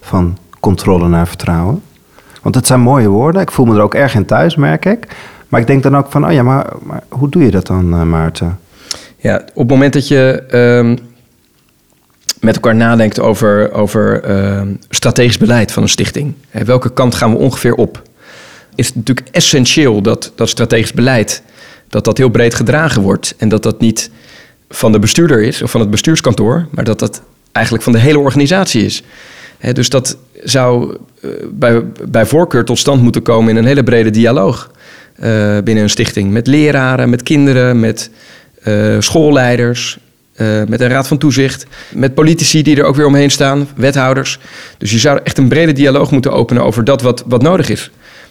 van 0.00 0.38
controle 0.66 1.08
naar 1.08 1.28
vertrouwen? 1.28 1.82
Want 2.42 2.54
het 2.54 2.66
zijn 2.66 2.80
mooie 2.80 3.08
woorden. 3.08 3.42
Ik 3.42 3.50
voel 3.50 3.66
me 3.66 3.74
er 3.74 3.82
ook 3.82 3.94
erg 3.94 4.14
in 4.14 4.24
thuis, 4.24 4.56
merk 4.56 4.84
ik. 4.84 5.06
Maar 5.48 5.60
ik 5.60 5.66
denk 5.66 5.82
dan 5.82 5.96
ook 5.96 6.10
van, 6.10 6.26
oh 6.26 6.32
ja, 6.32 6.42
maar, 6.42 6.66
maar 6.82 7.02
hoe 7.08 7.28
doe 7.28 7.44
je 7.44 7.50
dat 7.50 7.66
dan, 7.66 7.94
uh, 7.94 8.02
Maarten? 8.02 8.58
Ja, 9.16 9.36
op 9.36 9.56
het 9.56 9.68
moment 9.68 9.92
dat 9.92 10.08
je 10.08 10.44
ehm, 10.48 10.96
met 12.40 12.54
elkaar 12.54 12.74
nadenkt 12.74 13.20
over, 13.20 13.72
over 13.72 14.22
ehm, 14.22 14.74
strategisch 14.88 15.38
beleid 15.38 15.72
van 15.72 15.82
een 15.82 15.88
stichting. 15.88 16.34
welke 16.50 16.92
kant 16.92 17.14
gaan 17.14 17.30
we 17.30 17.36
ongeveer 17.36 17.74
op? 17.74 18.02
Is 18.74 18.86
het 18.86 18.96
natuurlijk 18.96 19.28
essentieel 19.30 20.02
dat 20.02 20.32
dat 20.34 20.48
strategisch 20.48 20.92
beleid 20.92 21.42
dat 21.88 22.04
dat 22.04 22.18
heel 22.18 22.28
breed 22.28 22.54
gedragen 22.54 23.02
wordt. 23.02 23.34
En 23.38 23.48
dat 23.48 23.62
dat 23.62 23.80
niet 23.80 24.10
van 24.68 24.92
de 24.92 24.98
bestuurder 24.98 25.42
is 25.42 25.62
of 25.62 25.70
van 25.70 25.80
het 25.80 25.90
bestuurskantoor, 25.90 26.66
maar 26.70 26.84
dat 26.84 26.98
dat 26.98 27.22
eigenlijk 27.52 27.84
van 27.84 27.92
de 27.92 27.98
hele 27.98 28.18
organisatie 28.18 28.84
is. 28.84 29.02
Dus 29.72 29.88
dat 29.88 30.16
zou 30.42 30.96
eh, 31.20 31.30
bij, 31.50 31.82
bij 32.08 32.26
voorkeur 32.26 32.64
tot 32.64 32.78
stand 32.78 33.02
moeten 33.02 33.22
komen 33.22 33.50
in 33.50 33.56
een 33.56 33.64
hele 33.64 33.82
brede 33.82 34.10
dialoog 34.10 34.70
uh, 35.20 35.58
binnen 35.64 35.82
een 35.82 35.90
stichting. 35.90 36.30
Met 36.30 36.46
leraren, 36.46 37.10
met 37.10 37.22
kinderen, 37.22 37.80
met 37.80 38.10
uh, 38.64 38.96
schoolleiders, 38.98 39.98
met 40.68 40.80
een 40.80 40.88
raad 40.88 41.08
van 41.08 41.18
toezicht, 41.18 41.66
met 41.92 42.14
politici 42.14 42.62
die 42.62 42.76
er 42.76 42.84
ook 42.84 42.96
weer 42.96 43.06
omheen 43.06 43.30
staan, 43.30 43.68
wethouders. 43.76 44.38
Dus 44.78 44.90
je 44.90 44.98
zou 44.98 45.20
echt 45.24 45.38
een 45.38 45.48
brede 45.48 45.72
dialoog 45.72 46.10
moeten 46.10 46.32
openen 46.32 46.62
over 46.62 46.84
dat 46.84 47.02
wat, 47.02 47.24
wat 47.26 47.42
nodig 47.42 47.68
is. 47.68 47.90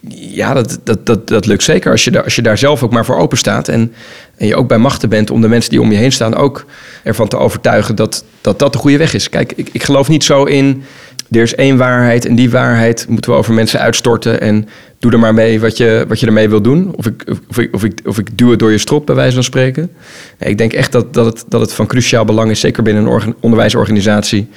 Ja, 0.09 0.53
dat, 0.53 0.79
dat, 0.83 1.05
dat, 1.05 1.27
dat 1.27 1.45
lukt 1.45 1.63
zeker 1.63 1.91
als 1.91 2.03
je, 2.03 2.11
daar, 2.11 2.23
als 2.23 2.35
je 2.35 2.41
daar 2.41 2.57
zelf 2.57 2.83
ook 2.83 2.91
maar 2.91 3.05
voor 3.05 3.17
open 3.17 3.37
staat. 3.37 3.67
En, 3.67 3.93
en 4.37 4.47
je 4.47 4.55
ook 4.55 4.67
bij 4.67 4.77
machten 4.77 5.09
bent 5.09 5.31
om 5.31 5.41
de 5.41 5.47
mensen 5.47 5.69
die 5.69 5.81
om 5.81 5.91
je 5.91 5.97
heen 5.97 6.11
staan 6.11 6.35
ook 6.35 6.65
ervan 7.03 7.27
te 7.27 7.37
overtuigen 7.37 7.95
dat 7.95 8.23
dat, 8.45 8.59
dat 8.59 8.73
de 8.73 8.79
goede 8.79 8.97
weg 8.97 9.13
is. 9.13 9.29
Kijk, 9.29 9.53
ik, 9.55 9.69
ik 9.71 9.83
geloof 9.83 10.07
niet 10.07 10.23
zo 10.23 10.43
in. 10.43 10.83
Er 11.31 11.41
is 11.41 11.55
één 11.55 11.77
waarheid 11.77 12.25
en 12.25 12.35
die 12.35 12.51
waarheid 12.51 13.05
moeten 13.09 13.31
we 13.31 13.37
over 13.37 13.53
mensen 13.53 13.79
uitstorten. 13.79 14.41
En 14.41 14.67
doe 14.99 15.11
er 15.11 15.19
maar 15.19 15.33
mee 15.33 15.59
wat 15.59 15.77
je, 15.77 16.05
wat 16.07 16.19
je 16.19 16.25
ermee 16.25 16.49
wil 16.49 16.61
doen. 16.61 16.93
Of 16.95 17.05
ik, 17.05 17.23
of, 17.49 17.57
ik, 17.57 17.73
of, 17.73 17.83
ik, 17.83 18.01
of 18.05 18.17
ik 18.17 18.37
duw 18.37 18.49
het 18.49 18.59
door 18.59 18.71
je 18.71 18.77
strop, 18.77 19.05
bij 19.05 19.15
wijze 19.15 19.33
van 19.33 19.43
spreken. 19.43 19.91
ik 20.39 20.57
denk 20.57 20.73
echt 20.73 20.91
dat, 20.91 21.13
dat, 21.13 21.25
het, 21.25 21.45
dat 21.47 21.61
het 21.61 21.73
van 21.73 21.87
cruciaal 21.87 22.25
belang 22.25 22.51
is, 22.51 22.59
zeker 22.59 22.83
binnen 22.83 23.05
een 23.05 23.35
onderwijsorganisatie. 23.39 24.49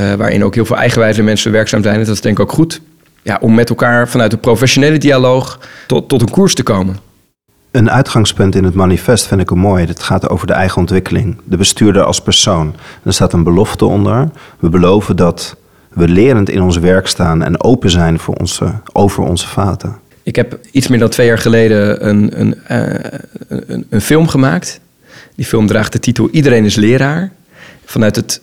Uh, 0.00 0.14
waarin 0.14 0.44
ook 0.44 0.54
heel 0.54 0.64
veel 0.64 0.76
eigenwijze 0.76 1.22
mensen 1.22 1.52
werkzaam 1.52 1.82
zijn. 1.82 1.94
En 1.94 2.04
dat 2.04 2.14
is 2.14 2.20
denk 2.20 2.38
ik 2.38 2.42
ook 2.42 2.52
goed 2.52 2.80
ja, 3.22 3.38
om 3.40 3.54
met 3.54 3.68
elkaar 3.68 4.08
vanuit 4.08 4.32
een 4.32 4.40
professionele 4.40 4.98
dialoog 4.98 5.58
tot, 5.86 6.08
tot 6.08 6.20
een 6.20 6.30
koers 6.30 6.54
te 6.54 6.62
komen. 6.62 6.96
Een 7.70 7.90
uitgangspunt 7.90 8.54
in 8.54 8.64
het 8.64 8.74
manifest 8.74 9.26
vind 9.26 9.40
ik 9.40 9.50
een 9.50 9.58
mooi. 9.58 9.86
Het 9.86 10.02
gaat 10.02 10.28
over 10.28 10.46
de 10.46 10.52
eigen 10.52 10.78
ontwikkeling, 10.78 11.40
de 11.44 11.56
bestuurder 11.56 12.02
als 12.02 12.20
persoon. 12.20 12.74
er 13.02 13.12
staat 13.12 13.32
een 13.32 13.44
belofte 13.44 13.84
onder. 13.84 14.28
We 14.58 14.68
beloven 14.68 15.16
dat 15.16 15.56
we 15.94 16.08
lerend 16.08 16.50
in 16.50 16.62
ons 16.62 16.78
werk 16.78 17.06
staan 17.06 17.42
en 17.42 17.62
open 17.62 17.90
zijn 17.90 18.18
voor 18.18 18.34
onze, 18.34 18.72
over 18.92 19.22
onze 19.22 19.48
vaten. 19.48 19.96
Ik 20.22 20.36
heb 20.36 20.58
iets 20.70 20.88
meer 20.88 20.98
dan 20.98 21.08
twee 21.08 21.26
jaar 21.26 21.38
geleden 21.38 22.08
een, 22.08 22.40
een, 22.40 22.56
uh, 22.70 22.94
een, 23.48 23.86
een 23.90 24.00
film 24.00 24.28
gemaakt. 24.28 24.80
Die 25.34 25.44
film 25.46 25.66
draagt 25.66 25.92
de 25.92 25.98
titel 25.98 26.28
Iedereen 26.30 26.64
is 26.64 26.74
leraar. 26.74 27.32
Vanuit, 27.84 28.16
het 28.16 28.40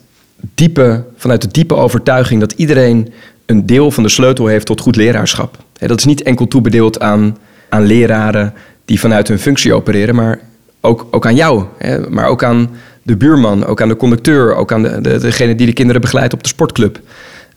diepe, 0.54 1.04
vanuit 1.16 1.42
de 1.42 1.48
diepe 1.48 1.74
overtuiging 1.74 2.40
dat 2.40 2.52
iedereen 2.52 3.12
een 3.46 3.66
deel 3.66 3.90
van 3.90 4.02
de 4.02 4.08
sleutel 4.08 4.46
heeft 4.46 4.66
tot 4.66 4.80
goed 4.80 4.96
leraarschap. 4.96 5.56
Dat 5.72 5.98
is 5.98 6.04
niet 6.04 6.22
enkel 6.22 6.48
toebedeeld 6.48 7.00
aan, 7.00 7.38
aan 7.68 7.86
leraren 7.86 8.54
die 8.84 9.00
vanuit 9.00 9.28
hun 9.28 9.38
functie 9.38 9.74
opereren, 9.74 10.14
maar 10.14 10.40
ook, 10.80 11.06
ook 11.10 11.26
aan 11.26 11.34
jou. 11.34 11.64
Maar 12.08 12.26
ook 12.26 12.44
aan 12.44 12.70
de 13.02 13.16
buurman, 13.16 13.66
ook 13.66 13.80
aan 13.80 13.88
de 13.88 13.96
conducteur, 13.96 14.54
ook 14.54 14.72
aan 14.72 14.82
de, 14.82 15.18
degene 15.18 15.54
die 15.54 15.66
de 15.66 15.72
kinderen 15.72 16.00
begeleidt 16.00 16.32
op 16.32 16.42
de 16.42 16.48
sportclub. 16.48 17.00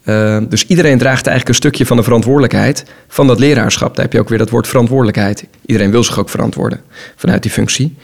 Uh, 0.06 0.38
dus 0.50 0.66
iedereen 0.68 0.98
draagt 0.98 1.28
eigenlijk 1.28 1.48
een 1.48 1.64
stukje 1.64 1.86
van 1.86 1.98
de 1.98 2.04
verantwoordelijkheid 2.04 2.86
van 3.08 3.28
dat 3.28 3.40
leraarschap. 3.40 3.96
Daar 3.96 4.06
heb 4.06 4.14
je 4.14 4.20
ook 4.20 4.30
weer 4.30 4.38
dat 4.38 4.50
woord 4.50 4.68
verantwoordelijkheid. 4.68 5.46
Iedereen 5.66 5.92
wil 5.92 6.04
zich 6.04 6.20
ook 6.20 6.30
verantwoorden 6.30 6.82
vanuit 7.16 7.42
die 7.42 7.52
functie. 7.52 7.96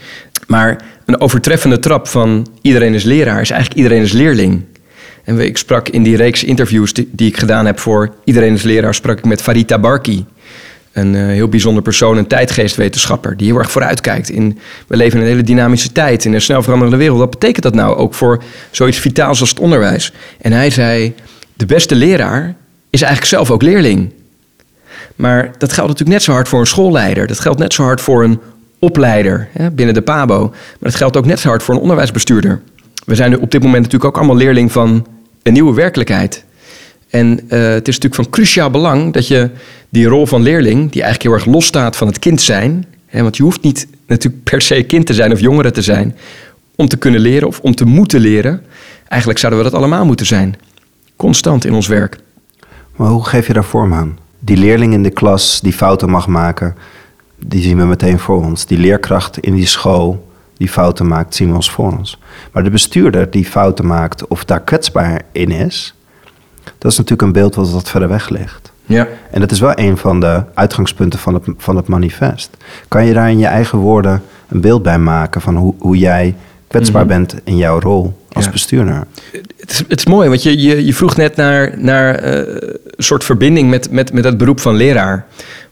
Maar 0.47 0.81
een 1.05 1.21
overtreffende 1.21 1.79
trap 1.79 2.07
van 2.07 2.47
iedereen 2.61 2.93
is 2.93 3.03
leraar 3.03 3.41
is 3.41 3.49
eigenlijk 3.49 3.81
iedereen 3.81 4.03
is 4.03 4.11
leerling. 4.11 4.63
En 5.23 5.39
ik 5.39 5.57
sprak 5.57 5.89
in 5.89 6.03
die 6.03 6.15
reeks 6.15 6.43
interviews 6.43 6.93
die, 6.93 7.09
ik 7.15 7.37
gedaan 7.37 7.65
heb 7.65 7.79
voor 7.79 8.13
Iedereen 8.23 8.53
is 8.53 8.63
Leraar, 8.63 8.93
sprak 8.93 9.17
ik 9.17 9.25
met 9.25 9.41
Farita 9.41 9.79
Barki. 9.79 10.25
Een 10.91 11.13
uh, 11.13 11.25
heel 11.25 11.47
bijzonder 11.47 11.83
persoon, 11.83 12.17
een 12.17 12.27
tijdgeestwetenschapper, 12.27 13.37
die 13.37 13.47
heel 13.47 13.57
erg 13.57 13.71
vooruitkijkt. 13.71 14.29
In, 14.29 14.59
we 14.87 14.97
leven 14.97 15.17
in 15.17 15.25
een 15.25 15.31
hele 15.31 15.43
dynamische 15.43 15.91
tijd, 15.91 16.25
in 16.25 16.33
een 16.33 16.41
snel 16.41 16.61
veranderende 16.61 16.97
wereld. 16.97 17.19
Wat 17.19 17.29
betekent 17.29 17.63
dat 17.63 17.73
nou 17.73 17.95
ook 17.95 18.13
voor 18.13 18.43
zoiets 18.71 18.97
vitaals 18.97 19.39
als 19.39 19.49
het 19.49 19.59
onderwijs? 19.59 20.13
En 20.41 20.51
hij 20.51 20.69
zei, 20.69 21.13
de 21.61 21.73
beste 21.73 21.95
leraar 21.95 22.55
is 22.89 23.01
eigenlijk 23.01 23.31
zelf 23.31 23.51
ook 23.51 23.61
leerling. 23.61 24.11
Maar 25.15 25.43
dat 25.57 25.73
geldt 25.73 25.89
natuurlijk 25.89 26.17
net 26.17 26.23
zo 26.23 26.31
hard 26.31 26.47
voor 26.47 26.59
een 26.59 26.67
schoolleider. 26.67 27.27
Dat 27.27 27.39
geldt 27.39 27.59
net 27.59 27.73
zo 27.73 27.83
hard 27.83 28.01
voor 28.01 28.23
een 28.23 28.39
opleider 28.79 29.47
hè, 29.51 29.71
binnen 29.71 29.95
de 29.95 30.01
PABO. 30.01 30.47
Maar 30.49 30.89
dat 30.89 30.95
geldt 30.95 31.17
ook 31.17 31.25
net 31.25 31.39
zo 31.39 31.47
hard 31.47 31.63
voor 31.63 31.75
een 31.75 31.81
onderwijsbestuurder 31.81 32.61
we 33.05 33.15
zijn 33.15 33.39
op 33.39 33.51
dit 33.51 33.63
moment 33.63 33.83
natuurlijk 33.83 34.11
ook 34.11 34.17
allemaal 34.17 34.35
leerling 34.35 34.71
van 34.71 35.07
een 35.43 35.53
nieuwe 35.53 35.73
werkelijkheid. 35.73 36.43
En 37.09 37.27
uh, 37.27 37.59
het 37.59 37.87
is 37.87 37.95
natuurlijk 37.95 38.15
van 38.15 38.29
cruciaal 38.29 38.69
belang 38.69 39.13
dat 39.13 39.27
je 39.27 39.49
die 39.89 40.05
rol 40.05 40.25
van 40.25 40.41
leerling, 40.41 40.91
die 40.91 41.01
eigenlijk 41.01 41.23
heel 41.23 41.33
erg 41.33 41.53
losstaat 41.53 41.95
van 41.95 42.07
het 42.07 42.19
kind 42.19 42.41
zijn, 42.41 42.85
hè, 43.05 43.21
want 43.21 43.37
je 43.37 43.43
hoeft 43.43 43.61
niet 43.61 43.87
natuurlijk 44.07 44.43
per 44.43 44.61
se 44.61 44.83
kind 44.83 45.05
te 45.05 45.13
zijn 45.13 45.31
of 45.31 45.39
jongere 45.39 45.71
te 45.71 45.81
zijn, 45.81 46.15
om 46.75 46.87
te 46.87 46.97
kunnen 46.97 47.19
leren 47.19 47.47
of 47.47 47.59
om 47.59 47.75
te 47.75 47.85
moeten 47.85 48.19
leren. 48.19 48.61
Eigenlijk 49.07 49.39
zouden 49.39 49.63
we 49.63 49.69
dat 49.69 49.79
allemaal 49.79 50.05
moeten 50.05 50.25
zijn. 50.25 50.55
Constant 51.21 51.65
in 51.65 51.73
ons 51.73 51.87
werk. 51.87 52.17
Maar 52.95 53.07
hoe 53.07 53.25
geef 53.25 53.47
je 53.47 53.53
daar 53.53 53.63
vorm 53.63 53.93
aan? 53.93 54.17
Die 54.39 54.57
leerling 54.57 54.93
in 54.93 55.03
de 55.03 55.09
klas 55.09 55.59
die 55.61 55.73
fouten 55.73 56.09
mag 56.09 56.27
maken, 56.27 56.75
die 57.39 57.61
zien 57.61 57.77
we 57.77 57.83
meteen 57.83 58.19
voor 58.19 58.43
ons. 58.43 58.65
Die 58.65 58.77
leerkracht 58.77 59.37
in 59.37 59.55
die 59.55 59.65
school 59.65 60.27
die 60.57 60.69
fouten 60.69 61.07
maakt, 61.07 61.35
zien 61.35 61.49
we 61.49 61.55
ons 61.55 61.71
voor 61.71 61.97
ons. 61.97 62.19
Maar 62.51 62.63
de 62.63 62.69
bestuurder 62.69 63.31
die 63.31 63.45
fouten 63.45 63.87
maakt 63.87 64.27
of 64.27 64.45
daar 64.45 64.61
kwetsbaar 64.61 65.21
in 65.31 65.51
is, 65.51 65.95
dat 66.77 66.91
is 66.91 66.97
natuurlijk 66.97 67.21
een 67.21 67.31
beeld 67.31 67.55
wat 67.55 67.71
wat 67.71 67.89
verder 67.89 68.09
weg 68.09 68.29
ligt. 68.29 68.71
Ja. 68.85 69.07
En 69.31 69.39
dat 69.39 69.51
is 69.51 69.59
wel 69.59 69.73
een 69.75 69.97
van 69.97 70.19
de 70.19 70.43
uitgangspunten 70.53 71.19
van 71.19 71.33
het, 71.33 71.43
van 71.57 71.75
het 71.75 71.87
manifest. 71.87 72.57
Kan 72.87 73.05
je 73.05 73.13
daar 73.13 73.29
in 73.29 73.39
je 73.39 73.45
eigen 73.45 73.77
woorden 73.77 74.21
een 74.47 74.61
beeld 74.61 74.83
bij 74.83 74.99
maken 74.99 75.41
van 75.41 75.55
hoe, 75.55 75.73
hoe 75.79 75.97
jij 75.97 76.35
kwetsbaar 76.67 77.05
mhm. 77.05 77.13
bent 77.13 77.35
in 77.43 77.57
jouw 77.57 77.79
rol 77.79 78.19
bestuurder? 78.51 79.03
Het 79.59 79.71
is, 79.71 79.83
het 79.87 79.99
is 79.99 80.05
mooi, 80.05 80.29
want 80.29 80.43
je, 80.43 80.61
je, 80.61 80.85
je 80.85 80.93
vroeg 80.93 81.15
net 81.15 81.35
naar, 81.35 81.73
naar 81.77 82.23
uh, 82.23 82.31
een 82.85 83.03
soort 83.03 83.23
verbinding 83.23 83.69
met, 83.69 83.91
met, 83.91 84.13
met 84.13 84.23
het 84.23 84.37
beroep 84.37 84.59
van 84.59 84.75
leraar 84.75 85.25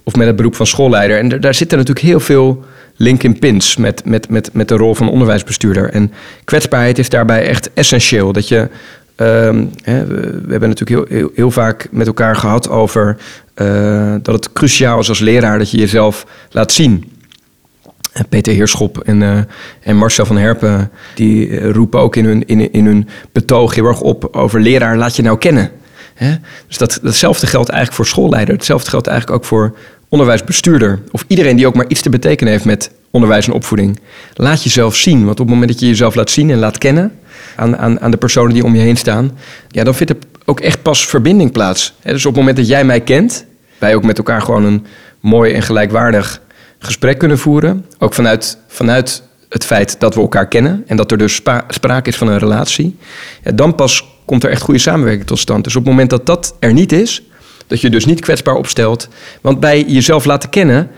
of 0.04 0.16
met 0.16 0.28
het 0.28 0.36
beroep 0.36 0.56
van 0.56 0.68
schoolleider. 0.68 1.18
En 1.18 1.42
daar 1.42 1.54
zitten 1.54 1.78
natuurlijk 1.78 2.06
heel 2.06 2.20
veel 2.20 2.66
link 2.96 3.24
in 3.24 3.40
pins 3.40 3.78
met, 3.78 4.06
met, 4.06 4.30
met, 4.30 4.50
met 4.54 4.68
de 4.68 4.76
rol 4.76 4.96
van 4.96 5.10
onderwijsbestuurder. 5.10 5.90
En 5.90 6.12
kwetsbaarheid 6.44 6.98
is 6.98 7.10
daarbij 7.10 7.48
echt 7.48 7.70
essentieel. 7.74 8.34
Dat 8.34 8.48
je, 8.48 8.70
ehm, 9.16 9.66
hè, 9.82 10.06
we, 10.06 10.46
hebben 10.50 10.70
natuurlijk 10.70 10.90
heel, 11.10 11.18
heel, 11.18 11.32
heel, 11.36 11.52
vaak 11.52 11.88
met 11.92 12.08
elkaar 12.08 12.36
gehad 12.36 12.70
over 12.70 13.18
uh, 13.56 14.16
dat 14.22 14.36
het 14.36 14.54
cruciaal 14.54 15.00
is 15.00 15.10
als 15.10 15.20
leraar 15.20 15.58
dat 15.58 15.72
je 15.72 15.78
jezelf 15.78 16.26
laat 16.52 16.72
zien. 16.72 17.12
Peter 18.30 18.54
Heerschop 18.54 18.98
en, 18.98 19.22
uh, 19.22 19.38
en 19.84 19.98
Marcel 19.98 20.26
van 20.26 20.38
Herpen, 20.38 20.92
die 21.16 21.50
eh, 21.50 21.72
roepen 21.72 22.00
ook 22.00 22.16
in 22.16 22.26
hun, 22.26 22.48
in, 22.48 22.74
in 22.74 22.86
hun 22.86 23.08
betoog 23.32 23.76
heel 23.76 23.86
erg 23.86 24.02
op 24.02 24.36
over 24.36 24.60
leraar, 24.60 24.98
laat 24.98 25.16
je 25.16 25.22
nou 25.22 25.38
kennen. 25.38 25.72
Hè? 26.14 26.36
Dus 26.68 26.78
dat, 26.78 27.00
datzelfde 27.04 27.48
geldt 27.48 27.70
eigenlijk 27.70 27.98
voor 27.98 28.08
schoolleider. 28.08 28.54
Hetzelfde 28.54 28.90
geldt 28.90 29.08
eigenlijk 29.08 29.40
ook 29.40 29.46
voor 29.46 29.76
onderwijsbestuurder 30.10 31.00
of 31.12 31.26
iedereen 31.28 31.56
die 31.56 31.68
ook 31.68 31.76
maar 31.76 31.88
iets 31.88 32.02
te 32.02 32.10
betekenen 32.10 32.54
heeft 32.54 32.66
met 32.66 32.92
onderwijs 33.12 33.48
en 33.48 33.54
opvoeding. 33.54 34.00
Laat 34.34 34.64
jezelf 34.64 34.96
zien. 34.96 35.20
Want 35.26 35.40
op 35.40 35.46
het 35.46 35.50
moment 35.50 35.72
dat 35.72 35.80
je 35.80 35.88
jezelf 35.88 36.16
laat 36.16 36.30
zien 36.30 36.50
en 36.50 36.58
laat 36.58 36.78
kennen 36.78 37.12
aan, 37.56 37.78
aan, 37.78 38.00
aan 38.00 38.12
de 38.12 38.18
personen 38.18 38.54
die 38.54 38.64
om 38.64 38.76
je 38.76 38.82
heen 38.82 38.98
staan, 38.98 39.38
ja, 39.68 39.84
dan 39.84 39.96
vindt 39.96 40.12
er 40.12 40.18
ook 40.46 40.60
echt 40.60 40.82
pas 40.82 41.08
verbinding 41.08 41.52
plaats. 41.52 41.94
dus 42.04 42.26
op 42.26 42.32
het 42.32 42.40
moment 42.40 42.58
dat 42.58 42.68
jij 42.68 42.84
mij 42.84 43.02
kent, 43.02 43.46
wij 43.78 43.96
ook 43.96 44.04
met 44.04 44.18
elkaar 44.18 44.42
gewoon 44.42 44.64
een 44.64 44.86
mooi 45.20 45.54
en 45.54 45.62
gelijkwaardig 45.62 46.42
gesprek 46.80 47.18
kunnen 47.18 47.38
voeren. 47.38 47.86
Ook 47.98 48.14
vanuit, 48.14 48.58
vanuit 48.68 49.24
het 49.50 49.66
feit 49.66 50.00
dat 50.00 50.16
we 50.16 50.22
elkaar 50.22 50.48
kennen 50.48 50.84
en 50.88 50.98
dat 50.98 51.12
er 51.12 51.18
dus 51.18 51.42
sprake 51.68 52.10
is 52.10 52.18
van 52.18 52.28
een 52.28 52.38
relatie. 52.40 52.98
Dan 53.56 53.76
pas 53.76 54.18
komt 54.26 54.44
er 54.44 54.50
echt 54.50 54.62
goede 54.62 54.80
samenwerking 54.80 55.26
tot 55.28 55.40
stand. 55.40 55.64
Dus 55.64 55.76
op 55.76 55.82
het 55.82 55.92
moment 55.92 56.10
dat 56.10 56.26
dat 56.26 56.56
er 56.60 56.74
niet 56.74 56.92
is, 56.92 57.24
dat 57.68 57.82
je 57.82 57.90
dus 57.90 58.06
niet 58.06 58.20
kwetsbaar 58.20 58.56
opstelt. 58.56 59.08
Want 59.42 59.60
bij 59.60 59.84
jezelf 59.84 60.26
laten 60.26 60.50
kennen, 60.50 60.90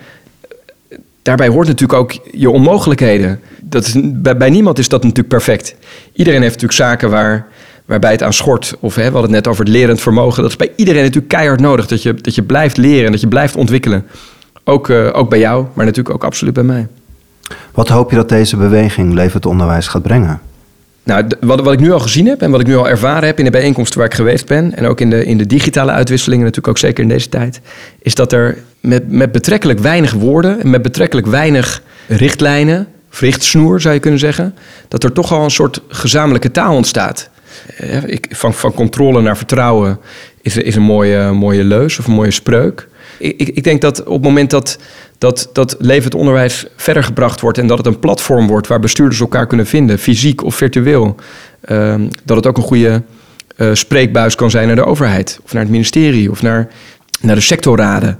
daarbij 1.22 1.48
hoort 1.48 1.68
natuurlijk 1.68 2.00
ook 2.00 2.14
je 2.32 2.50
onmogelijkheden. 2.50 3.40
Dat 3.60 3.86
is, 3.86 3.94
bij, 3.98 4.38
bij, 4.38 4.50
niemand 4.50 4.80
is 4.80 4.90
dat 4.90 5.02
natuurlijk 5.02 5.30
perfect. 5.30 5.76
Iedereen 6.14 6.42
heeft 6.42 6.54
natuurlijk 6.54 6.80
zaken 6.80 7.10
waar, 7.10 7.48
waarbij 7.86 8.12
het 8.12 8.24
aan 8.24 8.34
schort. 8.34 8.76
Of 8.80 8.96
hè, 8.96 9.06
we 9.06 9.12
hadden 9.12 9.22
het 9.22 9.32
net 9.32 9.48
over 9.48 9.64
het 9.66 9.74
lerend 9.74 10.02
vermogen. 10.02 10.42
Dat 10.42 10.52
is 10.52 10.58
bij 10.58 10.72
iedereen 10.76 11.02
natuurlijk 11.02 11.34
keihard 11.34 11.60
nodig. 11.60 11.88
Dat 11.88 12.02
je, 12.02 12.14
dat 12.14 12.36
je 12.36 12.44
blijft 12.44 12.78
leren 12.78 13.06
en 13.06 13.12
dat 13.12 13.22
je 13.22 13.28
blijft 13.28 13.56
ontwikkelen. 13.56 14.06
Ook, 14.64 14.88
uh, 14.88 15.10
ook 15.14 15.30
bij 15.30 15.40
jou, 15.40 15.66
maar 15.74 15.86
natuurlijk 15.86 16.16
ook 16.16 16.24
absoluut 16.24 16.54
bij 16.54 16.64
mij. 16.64 16.88
Wat 17.72 17.88
hoop 17.88 18.10
je 18.10 18.16
dat 18.16 18.30
deze 18.30 18.58
beweging 18.58 19.14
levend 19.14 19.46
onderwijs 19.46 19.88
gaat 19.88 20.02
brengen? 20.02 20.42
Nou, 21.04 21.28
wat, 21.40 21.62
wat 21.62 21.74
ik 21.74 21.80
nu 21.80 21.92
al 21.92 22.00
gezien 22.00 22.28
heb 22.28 22.42
en 22.42 22.52
wat 22.52 22.60
ik 22.60 22.68
nu 22.68 22.76
al 22.76 22.90
ervaren 22.90 23.28
heb 23.28 23.40
in 23.40 23.46
de 23.46 23.52
bijeenkomsten 23.52 23.98
waar 23.98 24.08
ik 24.08 24.14
geweest 24.14 24.48
ben, 24.48 24.76
en 24.76 24.86
ook 24.86 25.02
in 25.02 25.10
de, 25.10 25.26
in 25.26 25.38
de 25.38 25.48
digitale 25.48 25.92
uitwisselingen 25.92 26.46
natuurlijk 26.46 26.74
ook 26.74 26.78
zeker 26.78 27.04
in 27.04 27.10
deze 27.10 27.30
tijd, 27.30 27.62
is 28.02 28.16
dat 28.16 28.32
er 28.32 28.58
met, 28.80 29.12
met 29.12 29.32
betrekkelijk 29.32 29.80
weinig 29.80 30.14
woorden 30.14 30.62
en 30.62 30.70
met 30.70 30.82
betrekkelijk 30.82 31.28
weinig 31.28 31.82
richtlijnen, 32.08 32.88
of 33.12 33.20
richtsnoer 33.20 33.82
zou 33.82 33.94
je 33.94 34.00
kunnen 34.00 34.20
zeggen, 34.20 34.56
dat 34.88 35.04
er 35.04 35.12
toch 35.12 35.32
al 35.32 35.44
een 35.44 35.52
soort 35.52 35.82
gezamenlijke 35.88 36.52
taal 36.52 36.76
ontstaat. 36.76 37.30
Ik, 38.06 38.28
van, 38.30 38.54
van 38.54 38.74
controle 38.74 39.22
naar 39.22 39.38
vertrouwen 39.38 40.00
is, 40.42 40.58
is 40.58 40.76
een 40.76 40.82
mooie, 40.82 41.32
mooie 41.32 41.64
leus 41.64 42.00
of 42.00 42.08
een 42.08 42.14
mooie 42.14 42.32
spreuk. 42.32 42.88
Ik, 43.22 43.50
ik 43.50 43.64
denk 43.64 43.82
dat 43.82 44.04
op 44.04 44.14
het 44.14 44.24
moment 44.24 44.50
dat, 44.50 44.78
dat, 45.18 45.50
dat 45.54 45.76
levend 45.80 46.16
onderwijs 46.16 46.66
verder 46.76 47.04
gebracht 47.04 47.42
wordt 47.42 47.58
en 47.58 47.68
dat 47.68 47.78
het 47.78 47.88
een 47.88 48.00
platform 48.00 48.48
wordt 48.48 48.68
waar 48.68 48.80
bestuurders 48.80 49.20
elkaar 49.20 49.48
kunnen 49.48 49.66
vinden, 49.66 50.00
fysiek 50.00 50.44
of 50.44 50.56
virtueel, 50.56 51.16
ehm, 51.62 52.08
dat 52.24 52.38
het 52.38 52.48
ook 52.48 52.58
een 52.58 52.64
goede 52.64 53.04
uh, 53.58 53.70
spreekbuis 53.74 54.36
kan 54.36 54.50
zijn 54.50 54.68
naar 54.68 54.76
de 54.76 54.86
overheid 54.86 55.40
of 55.44 55.54
naar 55.54 55.62
het 55.62 55.72
ministerie 55.72 56.32
of 56.32 56.42
naar, 56.42 56.68
naar 57.22 57.36
de 57.36 57.42
sectorraden. 57.42 58.20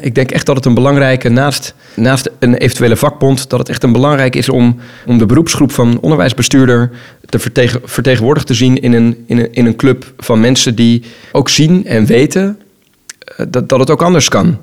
ik 0.00 0.14
denk 0.14 0.30
echt 0.30 0.46
dat 0.46 0.56
het 0.56 0.64
een 0.64 0.74
belangrijke, 0.74 1.28
naast, 1.28 1.74
naast 1.94 2.30
een 2.38 2.54
eventuele 2.54 2.96
vakbond, 2.96 3.50
dat 3.50 3.58
het 3.58 3.68
echt 3.68 3.82
een 3.82 3.92
belangrijk 3.92 4.36
is 4.36 4.48
om, 4.48 4.76
om 5.06 5.18
de 5.18 5.26
beroepsgroep 5.26 5.72
van 5.72 6.00
onderwijsbestuurder 6.00 6.90
te 7.28 7.38
vertegen, 7.38 7.80
vertegenwoordigd 7.84 8.46
te 8.46 8.54
zien 8.54 8.80
in 8.80 8.92
een, 8.92 9.24
in, 9.26 9.38
een, 9.38 9.52
in 9.52 9.66
een 9.66 9.76
club 9.76 10.12
van 10.16 10.40
mensen 10.40 10.74
die 10.74 11.02
ook 11.32 11.48
zien 11.48 11.86
en 11.86 12.06
weten 12.06 12.58
eh, 12.58 12.66
dat, 13.48 13.68
dat 13.68 13.78
het 13.78 13.90
ook 13.90 14.02
anders 14.02 14.28
kan. 14.28 14.58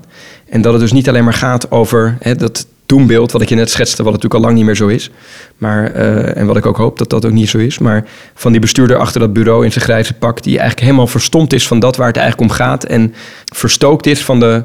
En 0.50 0.62
dat 0.62 0.74
het 0.74 0.82
dus 0.82 0.92
niet 0.92 1.10
alleen 1.10 1.24
maar 1.24 1.34
gaat 1.34 1.72
over 1.72 2.18
hè, 2.20 2.36
dat 2.36 2.68
doembeeld, 2.86 3.32
wat 3.32 3.42
ik 3.42 3.50
je 3.50 3.56
net 3.56 3.70
schetste, 3.70 4.04
wat 4.04 4.14
natuurlijk 4.14 4.34
al 4.34 4.48
lang 4.48 4.56
niet 4.56 4.66
meer 4.66 4.76
zo 4.76 4.88
is. 4.88 5.10
Maar, 5.58 5.96
uh, 5.96 6.38
en 6.38 6.46
wat 6.46 6.58
ik 6.58 6.66
ook 6.66 6.78
hoop 6.78 6.98
dat 6.98 7.10
dat 7.10 7.26
ook 7.26 7.32
niet 7.32 7.50
zo 7.50 7.58
is. 7.58 7.78
Maar 7.78 8.06
van 8.34 8.52
die 8.52 8.62
bestuurder 8.62 8.98
achter 8.98 9.20
dat 9.20 9.34
bureau 9.34 9.66
in 9.66 9.72
zijn 9.72 9.84
grijze 9.84 10.14
pak, 10.14 10.44
die 10.44 10.58
eigenlijk 10.58 10.88
helemaal 10.88 11.08
verstomd 11.08 11.54
is 11.54 11.68
van 11.68 11.80
dat 11.80 11.96
waar 11.96 12.08
het 12.08 12.18
eigenlijk 12.18 12.50
om 12.50 12.56
gaat. 12.58 12.84
En 12.84 13.14
verstookt 13.54 14.06
is 14.06 14.24
van 14.24 14.40
de 14.40 14.64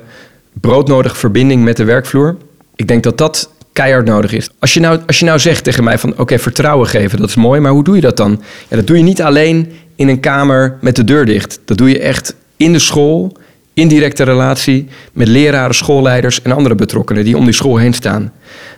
broodnodige 0.53 1.17
verbinding 1.17 1.65
met 1.65 1.77
de 1.77 1.85
werkvloer. 1.85 2.37
Ik 2.77 2.89
denk 2.89 3.03
dat 3.03 3.19
dat 3.19 3.51
keihard 3.73 4.07
nodig 4.07 4.33
is. 4.33 4.51
Als 4.59 4.75
je 4.75 4.81
nou, 4.81 5.01
als 5.07 5.19
je 5.19 5.25
nou 5.25 5.39
zegt 5.39 5.65
tegen 5.65 5.85
mij 5.85 5.99
van 5.99 6.19
oké, 6.19 6.39
vertrouwen 6.39 6.89
geven, 6.89 7.19
dat 7.19 7.29
is 7.29 7.35
mooi, 7.35 7.61
maar 7.61 7.73
hoe 7.73 7.85
doe 7.85 7.95
je 7.95 8.01
dat 8.01 8.17
dan? 8.17 8.43
Ja, 8.69 8.77
dat 8.77 8.87
doe 8.87 8.97
je 8.97 9.03
niet 9.03 9.23
alleen 9.23 9.73
in 9.97 10.09
een 10.09 10.21
kamer 10.21 10.79
met 10.81 10.97
de 10.97 11.05
deur 11.05 11.25
dicht. 11.25 11.61
Dat 11.65 11.79
doe 11.79 11.89
je 11.89 11.99
echt 11.99 12.35
in 12.57 12.73
de 12.73 12.79
school, 12.79 13.37
in 13.75 13.89
directe 13.89 14.23
relatie 14.23 14.89
met 15.13 15.29
leraren, 15.29 15.75
schoolleiders 15.75 16.43
en 16.43 16.53
andere 16.53 16.75
betrokkenen 16.75 17.25
die 17.25 17.37
om 17.37 17.45
die 17.45 17.55
school 17.55 17.77
heen 17.77 17.95
staan. 17.95 18.33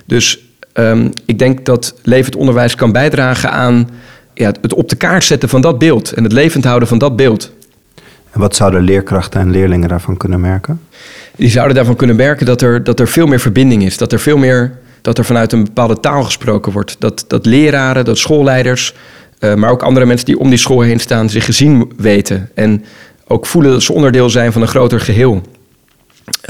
Dus 0.07 0.39
um, 0.75 1.13
ik 1.27 1.39
denk 1.39 1.65
dat 1.65 1.95
levend 2.03 2.37
onderwijs 2.37 2.75
kan 2.75 2.93
bijdragen 2.93 3.51
aan 3.51 3.89
ja, 4.35 4.53
het 4.61 4.75
op 4.75 4.89
de 4.89 4.97
kaart 4.97 5.25
zetten 5.25 5.49
van 5.49 5.61
dat 5.61 5.79
beeld 5.79 6.13
en 6.13 6.23
het 6.23 6.33
levend 6.33 6.65
houden 6.65 6.89
van 6.89 6.99
dat 6.99 7.17
beeld. 7.17 7.53
En 8.31 8.41
wat 8.41 8.57
zouden 8.57 8.83
leerkrachten 8.83 9.41
en 9.41 9.51
leerlingen 9.51 9.89
daarvan 9.89 10.17
kunnen 10.17 10.41
merken? 10.41 10.81
Die 11.37 11.51
zouden 11.51 11.77
daarvan 11.77 11.97
kunnen 11.97 12.17
merken 12.17 12.47
dat 12.47 12.63
er, 12.63 12.85
dat 12.85 13.01
er 13.01 13.09
veel 13.09 13.27
meer 13.27 13.41
verbinding 13.41 13.85
is. 13.85 13.97
Dat 13.97 14.13
er 14.13 14.21
veel 14.21 14.37
meer 14.37 14.79
dat 15.01 15.19
er 15.19 15.25
vanuit 15.25 15.53
een 15.53 15.65
bepaalde 15.65 16.01
taal 16.01 16.23
gesproken 16.23 16.73
wordt. 16.73 16.97
Dat, 16.99 17.25
dat 17.29 17.47
leraren, 17.47 18.05
dat 18.05 18.19
schoolleiders, 18.19 18.95
uh, 19.41 19.55
maar 19.55 19.71
ook 19.71 19.83
andere 19.83 20.07
mensen 20.07 20.27
die 20.27 20.39
om 20.39 20.49
die 20.49 20.59
school 20.59 20.81
heen 20.81 21.01
staan, 21.01 21.31
zich 21.31 21.45
gezien 21.45 21.93
weten. 21.97 22.51
En 22.55 22.85
ook 23.33 23.47
voelen 23.47 23.73
dat 23.73 23.83
ze 23.83 23.93
onderdeel 23.93 24.31
zijn 24.31 24.53
van 24.53 24.63
een 24.63 24.69
groter 24.69 25.01
geheel. 25.01 25.43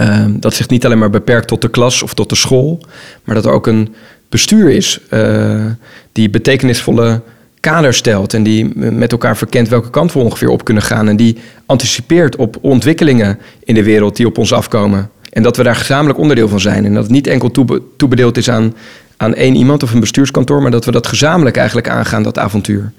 Uh, 0.01 0.25
dat 0.29 0.55
zich 0.55 0.69
niet 0.69 0.85
alleen 0.85 0.99
maar 0.99 1.11
beperkt 1.11 1.49
tot 1.49 1.61
de 1.61 1.71
klas 1.71 2.03
of 2.03 2.15
tot 2.15 2.29
de 2.29 2.35
school, 2.35 2.81
maar 3.25 3.35
dat 3.35 3.45
er 3.45 3.53
ook 3.53 3.67
een 3.67 3.95
bestuur 4.29 4.71
is 4.71 5.01
uh, 5.11 5.65
die 6.13 6.31
betekenisvolle 6.31 7.21
kader 7.61 7.95
stelt 7.95 8.35
en 8.35 8.43
die 8.43 8.77
met 8.77 9.13
elkaar 9.13 9.37
verkent 9.37 9.69
welke 9.69 9.91
kant 9.91 10.13
we 10.13 10.19
ongeveer 10.19 10.49
op 10.49 10.65
kunnen 10.65 10.83
gaan 10.83 11.09
en 11.09 11.17
die 11.17 11.39
anticipeert 11.67 12.37
op 12.37 12.59
ontwikkelingen 12.61 13.39
in 13.65 13.75
de 13.75 13.83
wereld 13.83 14.17
die 14.17 14.27
op 14.27 14.39
ons 14.39 14.53
afkomen. 14.53 15.11
En 15.31 15.43
dat 15.43 15.57
we 15.57 15.63
daar 15.63 15.77
gezamenlijk 15.77 16.19
onderdeel 16.19 16.49
van 16.49 16.61
zijn 16.61 16.85
en 16.85 16.95
dat 16.95 17.03
het 17.03 17.13
niet 17.13 17.27
enkel 17.27 17.51
toebedeeld 17.97 18.37
is 18.37 18.51
aan, 18.51 18.75
aan 19.17 19.35
één 19.35 19.55
iemand 19.55 19.83
of 19.83 19.93
een 19.93 20.01
bestuurskantoor, 20.01 20.63
maar 20.63 20.71
dat 20.71 20.85
we 20.85 20.91
dat 20.91 21.07
gezamenlijk 21.07 21.57
eigenlijk 21.57 21.89
aangaan, 21.89 22.23
dat 22.23 22.39
avontuur. 22.39 22.93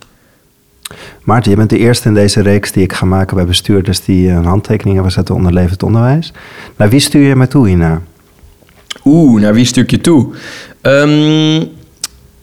Maarten, 1.24 1.52
je 1.52 1.58
bent 1.58 1.70
de 1.70 1.78
eerste 1.78 2.08
in 2.08 2.14
deze 2.14 2.42
reeks 2.42 2.72
die 2.72 2.84
ik 2.84 2.94
ga 2.94 3.06
maken 3.06 3.36
bij 3.36 3.46
bestuurders 3.46 4.04
die 4.04 4.30
een 4.30 4.46
handtekening 4.46 4.96
hebben 4.96 5.14
gezet 5.14 5.30
onder 5.30 5.54
levend 5.54 5.84
onderwijs. 5.84 6.34
Naar 6.76 6.90
wie 6.90 7.00
stuur 7.00 7.28
je 7.28 7.36
mij 7.36 7.48
toe 7.48 7.68
hierna? 7.68 8.02
Oeh, 9.06 9.42
naar 9.42 9.54
wie 9.54 9.66
stuur 9.66 9.84
ik 9.84 9.92
je 9.92 10.02
toe? 10.02 10.34
Um, 10.82 11.70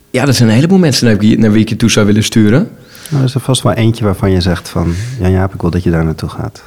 ja, 0.09 0.27
er 0.27 0.33
zijn 0.33 0.49
een 0.49 0.55
heleboel 0.55 0.77
mensen 0.77 1.05
naar 1.05 1.17
wie, 1.17 1.39
naar 1.39 1.51
wie 1.51 1.61
ik 1.61 1.69
je 1.69 1.75
toe 1.75 1.91
zou 1.91 2.05
willen 2.05 2.23
sturen. 2.23 2.69
Nou, 3.09 3.23
er 3.23 3.29
is 3.29 3.35
er 3.35 3.41
vast 3.41 3.61
wel 3.61 3.73
eentje 3.73 4.03
waarvan 4.03 4.31
je 4.31 4.41
zegt 4.41 4.69
van... 4.69 4.93
ja, 5.19 5.27
ja, 5.27 5.49
ik 5.53 5.61
wil 5.61 5.69
dat 5.69 5.83
je 5.83 5.91
daar 5.91 6.03
naartoe 6.03 6.29
gaat. 6.29 6.63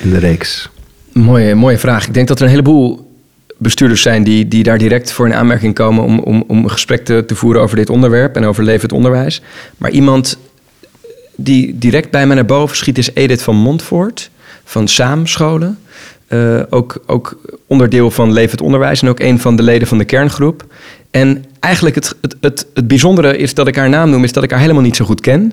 In 0.00 0.10
de 0.10 0.18
reeks. 0.18 0.70
Mooie, 1.12 1.54
mooie 1.54 1.78
vraag. 1.78 2.06
Ik 2.06 2.14
denk 2.14 2.28
dat 2.28 2.38
er 2.38 2.44
een 2.44 2.50
heleboel 2.50 3.12
bestuurders 3.58 4.02
zijn 4.02 4.24
die, 4.24 4.48
die 4.48 4.62
daar 4.62 4.78
direct 4.78 5.12
voor 5.12 5.26
in 5.26 5.34
aanmerking 5.34 5.74
komen... 5.74 6.04
om, 6.04 6.18
om, 6.18 6.44
om 6.46 6.64
een 6.64 6.70
gesprek 6.70 7.04
te, 7.04 7.24
te 7.26 7.34
voeren 7.34 7.62
over 7.62 7.76
dit 7.76 7.90
onderwerp 7.90 8.36
en 8.36 8.44
over 8.44 8.64
levend 8.64 8.92
onderwijs. 8.92 9.42
Maar 9.76 9.90
iemand 9.90 10.38
die 11.42 11.78
direct 11.78 12.10
bij 12.10 12.26
mij 12.26 12.36
naar 12.36 12.44
boven 12.44 12.76
schiet 12.76 12.98
is 12.98 13.14
Edith 13.14 13.42
van 13.42 13.56
Montfort 13.56 14.30
van 14.64 14.88
Saamscholen. 14.88 15.78
Uh, 16.28 16.60
ook, 16.70 17.02
ook 17.06 17.40
onderdeel 17.66 18.10
van 18.10 18.32
Levend 18.32 18.60
Onderwijs 18.60 19.02
en 19.02 19.08
ook 19.08 19.20
een 19.20 19.40
van 19.40 19.56
de 19.56 19.62
leden 19.62 19.88
van 19.88 19.98
de 19.98 20.04
kerngroep. 20.04 20.64
En 21.10 21.44
eigenlijk 21.60 21.94
het, 21.94 22.16
het, 22.40 22.66
het, 22.74 22.88
bijzondere 22.88 23.36
is 23.36 23.54
dat 23.54 23.66
ik 23.66 23.76
haar 23.76 23.88
naam 23.88 24.10
noem, 24.10 24.24
is 24.24 24.32
dat 24.32 24.42
ik 24.42 24.50
haar 24.50 24.60
helemaal 24.60 24.82
niet 24.82 24.96
zo 24.96 25.04
goed 25.04 25.20
ken. 25.20 25.52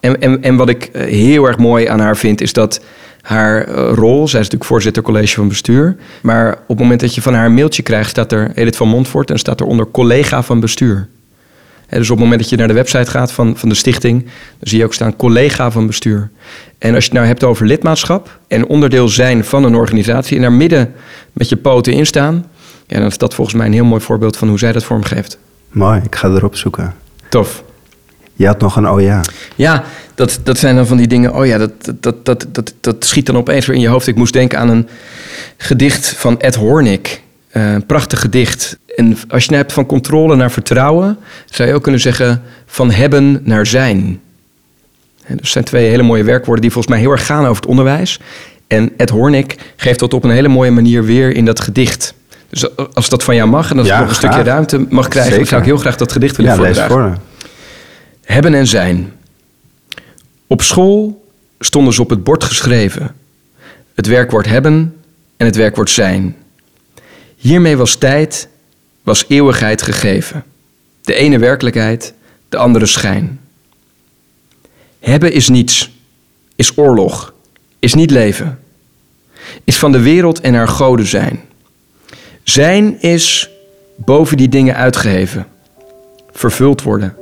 En, 0.00 0.20
en, 0.20 0.42
en 0.42 0.56
wat 0.56 0.68
ik 0.68 0.84
eh, 0.84 1.04
heel 1.04 1.44
erg 1.44 1.58
mooi 1.58 1.86
aan 1.86 2.00
haar 2.00 2.16
vind, 2.16 2.40
is 2.40 2.52
dat 2.52 2.80
haar 3.20 3.64
eh, 3.64 3.74
rol, 3.94 4.28
zij 4.28 4.40
is 4.40 4.44
natuurlijk 4.44 4.64
voorzitter 4.64 5.02
college 5.02 5.34
van 5.34 5.48
bestuur, 5.48 5.96
maar 6.22 6.52
op 6.52 6.68
het 6.68 6.78
moment 6.78 7.00
dat 7.00 7.14
je 7.14 7.22
van 7.22 7.34
haar 7.34 7.46
een 7.46 7.54
mailtje 7.54 7.82
krijgt, 7.82 8.10
staat 8.10 8.32
er 8.32 8.52
Edith 8.54 8.76
van 8.76 8.88
Montfort 8.88 9.30
en 9.30 9.38
staat 9.38 9.60
er 9.60 9.66
onder 9.66 9.90
collega 9.90 10.42
van 10.42 10.60
bestuur 10.60 11.08
dus 11.88 12.10
op 12.10 12.16
het 12.16 12.24
moment 12.24 12.40
dat 12.40 12.50
je 12.50 12.56
naar 12.56 12.68
de 12.68 12.74
website 12.74 13.10
gaat 13.10 13.32
van, 13.32 13.56
van 13.56 13.68
de 13.68 13.74
stichting, 13.74 14.22
dan 14.22 14.32
zie 14.60 14.78
je 14.78 14.84
ook 14.84 14.94
staan 14.94 15.16
collega 15.16 15.70
van 15.70 15.86
bestuur. 15.86 16.30
En 16.78 16.94
als 16.94 17.04
je 17.04 17.10
het 17.10 17.18
nou 17.18 17.26
hebt 17.26 17.44
over 17.44 17.66
lidmaatschap 17.66 18.38
en 18.48 18.66
onderdeel 18.66 19.08
zijn 19.08 19.44
van 19.44 19.64
een 19.64 19.74
organisatie 19.74 20.36
en 20.36 20.42
daar 20.42 20.52
midden 20.52 20.92
met 21.32 21.48
je 21.48 21.56
poten 21.56 21.92
in 21.92 22.06
staan, 22.06 22.46
ja, 22.86 22.98
dan 22.98 23.06
is 23.06 23.18
dat 23.18 23.34
volgens 23.34 23.56
mij 23.56 23.66
een 23.66 23.72
heel 23.72 23.84
mooi 23.84 24.00
voorbeeld 24.00 24.36
van 24.36 24.48
hoe 24.48 24.58
zij 24.58 24.72
dat 24.72 24.84
vormgeeft. 24.84 25.38
Mooi, 25.70 26.00
ik 26.04 26.14
ga 26.14 26.28
erop 26.28 26.56
zoeken. 26.56 26.94
Tof. 27.28 27.64
Je 28.32 28.46
had 28.46 28.60
nog 28.60 28.76
een 28.76 28.88
oh 28.88 29.00
ja. 29.00 29.20
Ja, 29.54 29.84
dat, 30.14 30.40
dat 30.42 30.58
zijn 30.58 30.76
dan 30.76 30.86
van 30.86 30.96
die 30.96 31.06
dingen. 31.06 31.34
Oh 31.34 31.46
ja, 31.46 31.58
dat, 31.58 31.72
dat, 32.00 32.24
dat, 32.24 32.46
dat, 32.52 32.74
dat 32.80 33.04
schiet 33.04 33.26
dan 33.26 33.36
opeens 33.36 33.66
weer 33.66 33.76
in 33.76 33.82
je 33.82 33.88
hoofd. 33.88 34.06
Ik 34.06 34.16
moest 34.16 34.32
denken 34.32 34.58
aan 34.58 34.68
een 34.68 34.88
gedicht 35.56 36.08
van 36.08 36.40
Ed 36.40 36.54
Hornick. 36.54 37.22
Uh, 37.56 37.72
een 37.72 37.86
prachtig 37.86 38.20
gedicht. 38.20 38.78
En 38.96 39.16
als 39.28 39.44
je 39.44 39.50
nou 39.50 39.62
hebt 39.62 39.72
van 39.72 39.86
controle 39.86 40.36
naar 40.36 40.50
vertrouwen, 40.50 41.18
zou 41.50 41.68
je 41.68 41.74
ook 41.74 41.82
kunnen 41.82 42.00
zeggen 42.00 42.42
van 42.66 42.90
hebben 42.90 43.40
naar 43.44 43.66
zijn. 43.66 44.20
En 45.24 45.36
dat 45.36 45.46
zijn 45.46 45.64
twee 45.64 45.88
hele 45.88 46.02
mooie 46.02 46.24
werkwoorden 46.24 46.62
die 46.62 46.70
volgens 46.70 46.94
mij 46.94 47.02
heel 47.02 47.12
erg 47.12 47.26
gaan 47.26 47.44
over 47.44 47.56
het 47.56 47.66
onderwijs. 47.66 48.20
En 48.66 48.92
Ed 48.96 49.10
Hornick 49.10 49.56
geeft 49.76 49.98
dat 49.98 50.14
op 50.14 50.24
een 50.24 50.30
hele 50.30 50.48
mooie 50.48 50.70
manier 50.70 51.04
weer 51.04 51.34
in 51.34 51.44
dat 51.44 51.60
gedicht. 51.60 52.14
Dus 52.48 52.76
als 52.94 53.08
dat 53.08 53.22
van 53.24 53.34
jou 53.34 53.48
mag 53.48 53.70
en 53.70 53.78
als 53.78 53.86
ja, 53.86 53.94
ik 53.94 54.00
nog 54.00 54.08
een 54.08 54.14
stukje 54.14 54.42
ruimte 54.42 54.86
mag 54.88 55.08
krijgen, 55.08 55.46
zou 55.46 55.60
ik 55.60 55.66
heel 55.66 55.76
graag 55.76 55.96
dat 55.96 56.12
gedicht 56.12 56.36
willen 56.36 56.52
ja, 56.52 56.58
voordragen. 56.58 56.90
Voor. 56.90 57.18
Hebben 58.24 58.54
en 58.54 58.66
zijn. 58.66 59.12
Op 60.46 60.62
school 60.62 61.24
stonden 61.58 61.94
ze 61.94 62.02
op 62.02 62.10
het 62.10 62.24
bord 62.24 62.44
geschreven. 62.44 63.14
Het 63.94 64.06
werkwoord 64.06 64.46
hebben 64.46 64.94
en 65.36 65.46
het 65.46 65.56
werkwoord 65.56 65.90
zijn. 65.90 66.36
Hiermee 67.46 67.76
was 67.76 67.94
tijd, 67.94 68.48
was 69.02 69.24
eeuwigheid 69.28 69.82
gegeven. 69.82 70.44
De 71.02 71.14
ene 71.14 71.38
werkelijkheid, 71.38 72.14
de 72.48 72.56
andere 72.56 72.86
schijn. 72.86 73.40
Hebben 75.00 75.32
is 75.32 75.48
niets, 75.48 75.90
is 76.56 76.76
oorlog, 76.76 77.34
is 77.78 77.94
niet 77.94 78.10
leven, 78.10 78.58
is 79.64 79.78
van 79.78 79.92
de 79.92 80.00
wereld 80.00 80.40
en 80.40 80.54
haar 80.54 80.68
goden 80.68 81.06
zijn. 81.06 81.40
Zijn 82.42 83.00
is 83.00 83.50
boven 83.96 84.36
die 84.36 84.48
dingen 84.48 84.74
uitgeheven, 84.74 85.46
vervuld 86.30 86.82
worden 86.82 87.16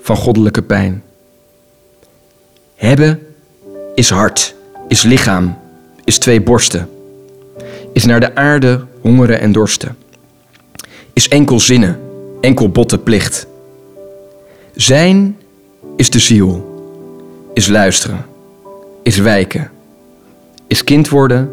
van 0.00 0.16
goddelijke 0.16 0.62
pijn. 0.62 1.02
Hebben 2.74 3.26
is 3.94 4.10
hart, 4.10 4.54
is 4.88 5.02
lichaam, 5.02 5.58
is 6.04 6.18
twee 6.18 6.40
borsten, 6.40 6.88
is 7.94 8.04
naar 8.04 8.20
de 8.20 8.34
aarde 8.34 8.84
hongeren 9.00 9.40
en 9.40 9.52
dorsten. 9.52 9.96
Is 11.12 11.28
enkel 11.28 11.60
zinnen, 11.60 12.00
enkel 12.40 12.68
botte 12.68 12.98
plicht. 12.98 13.46
Zijn 14.74 15.36
is 15.96 16.10
de 16.10 16.18
ziel, 16.18 16.82
is 17.52 17.68
luisteren, 17.68 18.26
is 19.02 19.18
wijken, 19.18 19.70
is 20.66 20.84
kind 20.84 21.08
worden 21.08 21.50